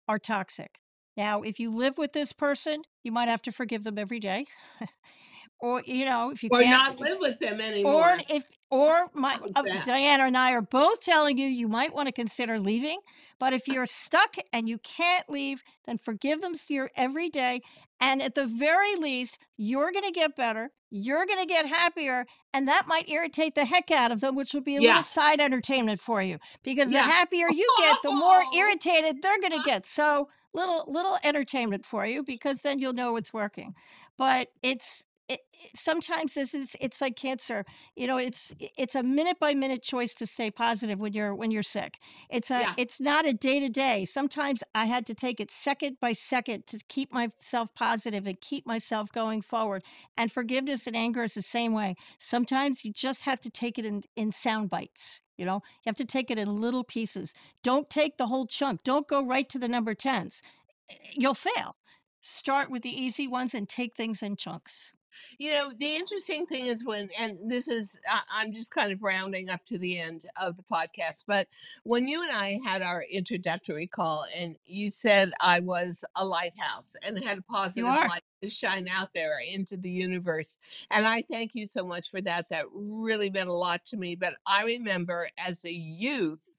are 0.08 0.20
toxic. 0.20 0.80
Now, 1.18 1.42
if 1.42 1.60
you 1.60 1.72
live 1.72 1.98
with 1.98 2.14
this 2.14 2.32
person, 2.32 2.84
you 3.04 3.12
might 3.12 3.28
have 3.28 3.42
to 3.44 3.52
forgive 3.52 3.84
them 3.84 3.98
every 3.98 4.20
day. 4.20 4.46
or, 5.60 5.82
you 5.86 6.06
know, 6.06 6.30
if 6.30 6.44
you 6.44 6.50
Or 6.52 6.62
can't 6.62 6.70
not 6.70 7.00
live 7.00 7.18
with 7.20 7.40
them 7.40 7.60
anymore. 7.60 7.94
or 7.94 8.18
if 8.30 8.44
or 8.70 9.10
my 9.14 9.40
uh. 9.56 9.64
Diana 9.86 10.24
and 10.26 10.38
I 10.38 10.52
are 10.52 10.62
both 10.62 11.02
telling 11.02 11.38
you 11.38 11.48
you 11.48 11.68
might 11.68 11.94
want 11.94 12.08
to 12.08 12.12
consider 12.12 12.60
leaving. 12.60 13.00
But 13.40 13.54
if 13.54 13.68
you're 13.68 13.86
stuck 13.86 14.36
and 14.54 14.68
you 14.68 14.78
can't 14.80 15.28
leave, 15.30 15.62
then 15.86 15.98
forgive 15.98 16.42
them 16.42 16.54
your 16.70 16.90
every 16.96 17.30
day. 17.30 17.62
And 18.00 18.22
at 18.22 18.36
the 18.36 18.46
very 18.46 18.96
least, 18.98 19.38
you're 19.58 19.92
going 19.92 20.06
to 20.06 20.12
get 20.12 20.36
better. 20.36 20.70
You're 20.92 21.26
going 21.26 21.40
to 21.40 21.46
get 21.48 21.66
happier. 21.66 22.26
And 22.54 22.68
that 22.68 22.88
might 22.88 23.10
irritate 23.10 23.56
the 23.56 23.66
heck 23.66 23.90
out 23.90 24.12
of 24.12 24.20
them, 24.22 24.36
which 24.36 24.54
will 24.54 24.62
be 24.62 24.76
a 24.76 24.82
Yeah. 24.82 24.90
little 24.90 25.04
side 25.04 25.40
entertainment 25.40 26.00
for 26.02 26.22
you. 26.22 26.38
Because 26.64 26.92
the 26.92 27.00
happier 27.00 27.50
you 27.50 27.74
get, 27.80 27.98
the 28.04 28.12
more 28.12 28.42
irritated 28.56 29.22
they're 29.22 29.40
going 29.40 29.52
to 29.54 29.60
get. 29.66 29.86
So 29.86 30.28
little 30.54 30.84
little 30.88 31.18
entertainment 31.24 31.86
for 31.86 32.06
you 32.06 32.24
because 32.24 32.62
then 32.62 32.80
you'll 32.80 32.94
know 32.94 33.16
it's 33.18 33.34
working. 33.34 33.76
But 34.18 34.50
it's 34.64 35.04
it, 35.28 35.40
it- 35.54 35.78
sometimes 35.78 36.34
this 36.36 36.54
is 36.54 36.76
it's 36.80 37.02
like 37.02 37.16
cancer 37.16 37.66
you 37.96 38.08
know 38.08 38.18
it's 38.18 38.54
it's 38.78 38.96
a 38.96 39.04
minute 39.04 39.40
by 39.40 39.54
minute 39.54 39.82
choice 39.84 40.14
to 40.14 40.26
stay 40.26 40.50
positive 40.52 41.00
when 41.00 41.14
you're 41.14 41.36
when 41.36 41.52
you're 41.52 41.64
sick. 41.64 42.00
It's 42.30 42.52
a 42.52 42.62
yeah. 42.62 42.74
it's 42.78 43.00
not 43.02 43.26
a 43.28 43.34
day 43.34 43.60
to 43.60 43.70
day. 43.70 44.06
Sometimes 44.06 44.64
i 44.76 44.86
had 44.86 45.06
to 45.08 45.14
take 45.16 45.40
it 45.40 45.52
second 45.52 45.98
by 46.00 46.14
second 46.14 46.68
to 46.68 46.80
keep 46.90 47.12
myself 47.14 47.74
positive 47.76 48.26
and 48.28 48.40
keep 48.42 48.66
myself 48.66 49.12
going 49.12 49.42
forward. 49.42 49.84
And 50.18 50.32
forgiveness 50.32 50.88
and 50.88 50.96
anger 50.96 51.24
is 51.24 51.34
the 51.36 51.42
same 51.42 51.74
way. 51.74 51.96
Sometimes 52.20 52.84
you 52.86 52.92
just 52.94 53.24
have 53.24 53.40
to 53.42 53.50
take 53.50 53.78
it 53.78 53.86
in 53.86 54.04
in 54.16 54.32
sound 54.32 54.70
bites 54.70 55.22
you 55.38 55.46
know? 55.46 55.56
You 55.56 55.88
have 55.88 55.96
to 55.98 56.06
take 56.06 56.32
it 56.32 56.38
in 56.38 56.62
little 56.62 56.84
pieces. 56.84 57.34
Don't 57.64 57.90
take 57.90 58.18
the 58.18 58.28
whole 58.28 58.48
chunk. 58.48 58.84
Don't 58.84 59.08
go 59.08 59.26
right 59.26 59.48
to 59.50 59.60
the 59.60 59.68
number 59.68 59.96
10s 59.96 60.42
eh, 60.90 60.96
you'll 61.14 61.34
fail. 61.34 61.76
Start 62.22 62.70
with 62.70 62.82
the 62.84 62.90
easy 62.90 63.28
ones 63.28 63.54
and 63.54 63.70
take 63.70 63.96
things 63.96 64.24
in 64.24 64.36
chunks 64.36 64.94
You 65.38 65.54
know, 65.54 65.72
the 65.78 65.96
interesting 65.96 66.46
thing 66.46 66.66
is 66.66 66.84
when, 66.84 67.10
and 67.20 67.38
this 67.46 67.68
is, 67.68 68.00
I'm 68.34 68.52
just 68.52 68.72
kind 68.72 68.92
of 68.92 69.04
rounding 69.04 69.50
up 69.50 69.64
to 69.66 69.78
the 69.78 70.00
end 70.00 70.26
of 70.42 70.58
the 70.58 70.64
podcast, 70.64 71.26
but 71.28 71.48
when 71.84 72.08
you 72.08 72.24
and 72.24 72.32
I 72.32 72.60
had 72.66 72.82
our 72.82 73.04
introductory 73.04 73.88
call 73.88 74.26
and 74.36 74.56
you 74.66 74.90
said 74.90 75.32
I 75.42 75.60
was 75.60 76.04
a 76.16 76.26
lighthouse 76.26 76.96
and 77.04 77.24
had 77.24 77.38
a 77.38 77.44
positive 77.44 77.86
light 77.86 78.24
to 78.42 78.50
shine 78.50 78.88
out 78.88 79.10
there 79.14 79.40
into 79.40 79.78
the 79.78 79.90
universe. 79.90 80.60
And 80.92 81.06
I 81.06 81.24
thank 81.24 81.56
you 81.56 81.66
so 81.66 81.86
much 81.86 82.12
for 82.12 82.22
that. 82.22 82.50
That 82.50 82.66
really 82.74 83.30
meant 83.30 83.50
a 83.50 83.54
lot 83.54 83.86
to 83.88 83.98
me. 83.98 84.16
But 84.16 84.34
I 84.46 84.64
remember 84.64 85.30
as 85.38 85.66
a 85.66 85.72
youth, 85.72 86.54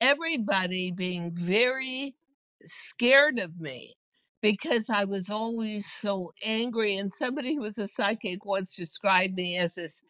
everybody 0.00 0.90
being 0.90 1.30
very 1.32 2.14
scared 2.64 3.38
of 3.38 3.60
me 3.60 3.96
because 4.44 4.90
I 4.90 5.04
was 5.04 5.30
always 5.30 5.90
so 5.90 6.30
angry. 6.42 6.98
And 6.98 7.10
somebody 7.10 7.54
who 7.54 7.62
was 7.62 7.78
a 7.78 7.88
psychic 7.88 8.44
once 8.44 8.76
described 8.76 9.36
me 9.36 9.56
as 9.56 9.76
this 9.76 10.02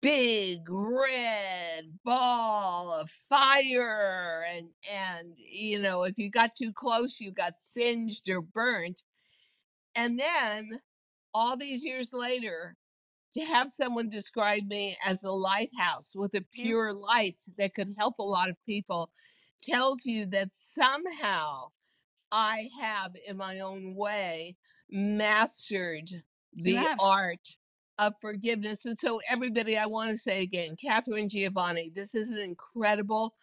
big 0.00 0.60
red 0.70 1.92
ball 2.02 2.94
of 2.94 3.10
fire. 3.28 4.46
And 4.48 4.68
and 4.90 5.34
you 5.36 5.80
know, 5.80 6.04
if 6.04 6.18
you 6.18 6.30
got 6.30 6.56
too 6.56 6.72
close, 6.72 7.20
you 7.20 7.30
got 7.30 7.60
singed 7.60 8.26
or 8.30 8.40
burnt. 8.40 9.02
And 9.94 10.18
then 10.18 10.80
all 11.34 11.54
these 11.54 11.84
years 11.84 12.14
later, 12.14 12.76
to 13.34 13.44
have 13.44 13.68
someone 13.68 14.08
describe 14.08 14.66
me 14.66 14.96
as 15.04 15.24
a 15.24 15.30
lighthouse 15.30 16.12
with 16.14 16.32
a 16.32 16.40
mm-hmm. 16.40 16.62
pure 16.62 16.94
light 16.94 17.44
that 17.58 17.74
could 17.74 17.94
help 17.98 18.18
a 18.18 18.22
lot 18.22 18.48
of 18.48 18.56
people 18.64 19.10
tells 19.62 20.06
you 20.06 20.24
that 20.24 20.48
somehow 20.52 21.66
I 22.36 22.68
have, 22.80 23.14
in 23.28 23.36
my 23.36 23.60
own 23.60 23.94
way, 23.94 24.56
mastered 24.90 26.10
the 26.52 26.84
art 26.98 27.56
of 28.00 28.14
forgiveness. 28.20 28.84
And 28.86 28.98
so, 28.98 29.20
everybody, 29.28 29.78
I 29.78 29.86
want 29.86 30.10
to 30.10 30.16
say 30.16 30.42
again, 30.42 30.74
Katharine 30.76 31.28
Giovanni, 31.28 31.92
this 31.94 32.16
is 32.16 32.32
an 32.32 32.38
incredible 32.38 33.34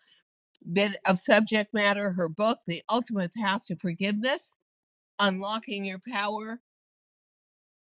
bit 0.73 0.97
of 1.05 1.19
subject 1.19 1.73
matter. 1.73 2.11
Her 2.11 2.27
book, 2.27 2.59
The 2.67 2.83
Ultimate 2.89 3.33
Path 3.33 3.67
to 3.67 3.77
Forgiveness 3.77 4.57
Unlocking 5.19 5.85
Your 5.85 6.01
Power 6.11 6.59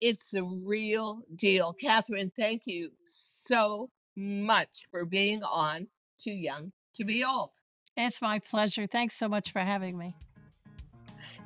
it's 0.02 0.32
the 0.32 0.44
real 0.44 1.22
deal. 1.36 1.74
Katharine, 1.74 2.32
thank 2.36 2.64
you 2.68 2.92
so 3.06 3.90
much 4.16 4.86
for 4.92 5.06
being 5.06 5.42
on 5.44 5.88
Too 6.20 6.34
Young 6.34 6.72
to 6.96 7.04
Be 7.04 7.24
Old. 7.24 7.52
it's 7.98 8.22
my 8.22 8.40
pleasure 8.40 8.88
thanks 8.88 9.16
so 9.16 9.28
much 9.28 9.52
for 9.52 9.60
having 9.60 9.98
me 9.98 10.16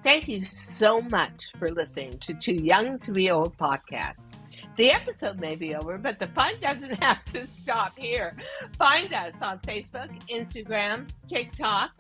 Thank 0.02 0.30
you 0.30 0.46
so 0.46 1.02
much 1.02 1.48
for 1.58 1.70
listening 1.70 2.20
to 2.20 2.34
Too 2.34 2.54
Young 2.54 3.00
to 3.00 3.12
Be 3.12 3.32
Old 3.32 3.58
podcast. 3.58 4.16
The 4.78 4.92
episode 4.92 5.42
may 5.42 5.56
be 5.56 5.76
over, 5.76 5.98
but 5.98 6.20
the 6.20 6.28
fun 6.28 6.54
doesn't 6.62 7.04
have 7.04 7.26
to 7.26 7.46
stop 7.46 7.98
here. 7.98 8.38
Find 8.78 9.14
us 9.14 9.34
on 9.42 9.60
Facebook, 9.60 10.10
Instagram, 10.30 11.10
TikTok, 11.28 11.92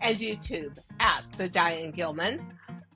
and 0.00 0.16
YouTube 0.16 0.78
at 1.00 1.24
The 1.36 1.48
Diane 1.48 1.90
Gilman, 1.90 2.46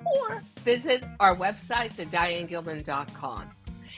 or 0.07 0.45
visit 0.59 1.05
our 1.19 1.35
website, 1.35 1.95
thedianegilman.com. 1.95 3.51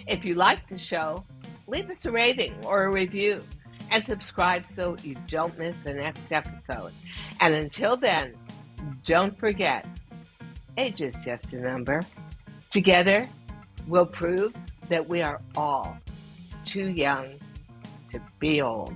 If 0.06 0.24
you 0.24 0.34
like 0.34 0.66
the 0.70 0.78
show, 0.78 1.26
leave 1.66 1.90
us 1.90 2.06
a 2.06 2.10
rating 2.10 2.54
or 2.64 2.84
a 2.84 2.90
review 2.90 3.42
and 3.90 4.02
subscribe 4.02 4.64
so 4.74 4.96
you 5.02 5.14
don't 5.28 5.58
miss 5.58 5.76
the 5.84 5.92
next 5.92 6.32
episode. 6.32 6.92
And 7.40 7.54
until 7.54 7.98
then, 7.98 8.34
don't 9.04 9.38
forget 9.38 9.86
age 10.76 11.00
is 11.00 11.16
just 11.24 11.52
a 11.52 11.60
number. 11.60 12.02
Together, 12.70 13.28
we'll 13.86 14.06
prove 14.06 14.54
that 14.88 15.06
we 15.08 15.22
are 15.22 15.40
all 15.56 15.96
too 16.64 16.88
young 16.88 17.26
to 18.12 18.20
be 18.38 18.60
old. 18.60 18.94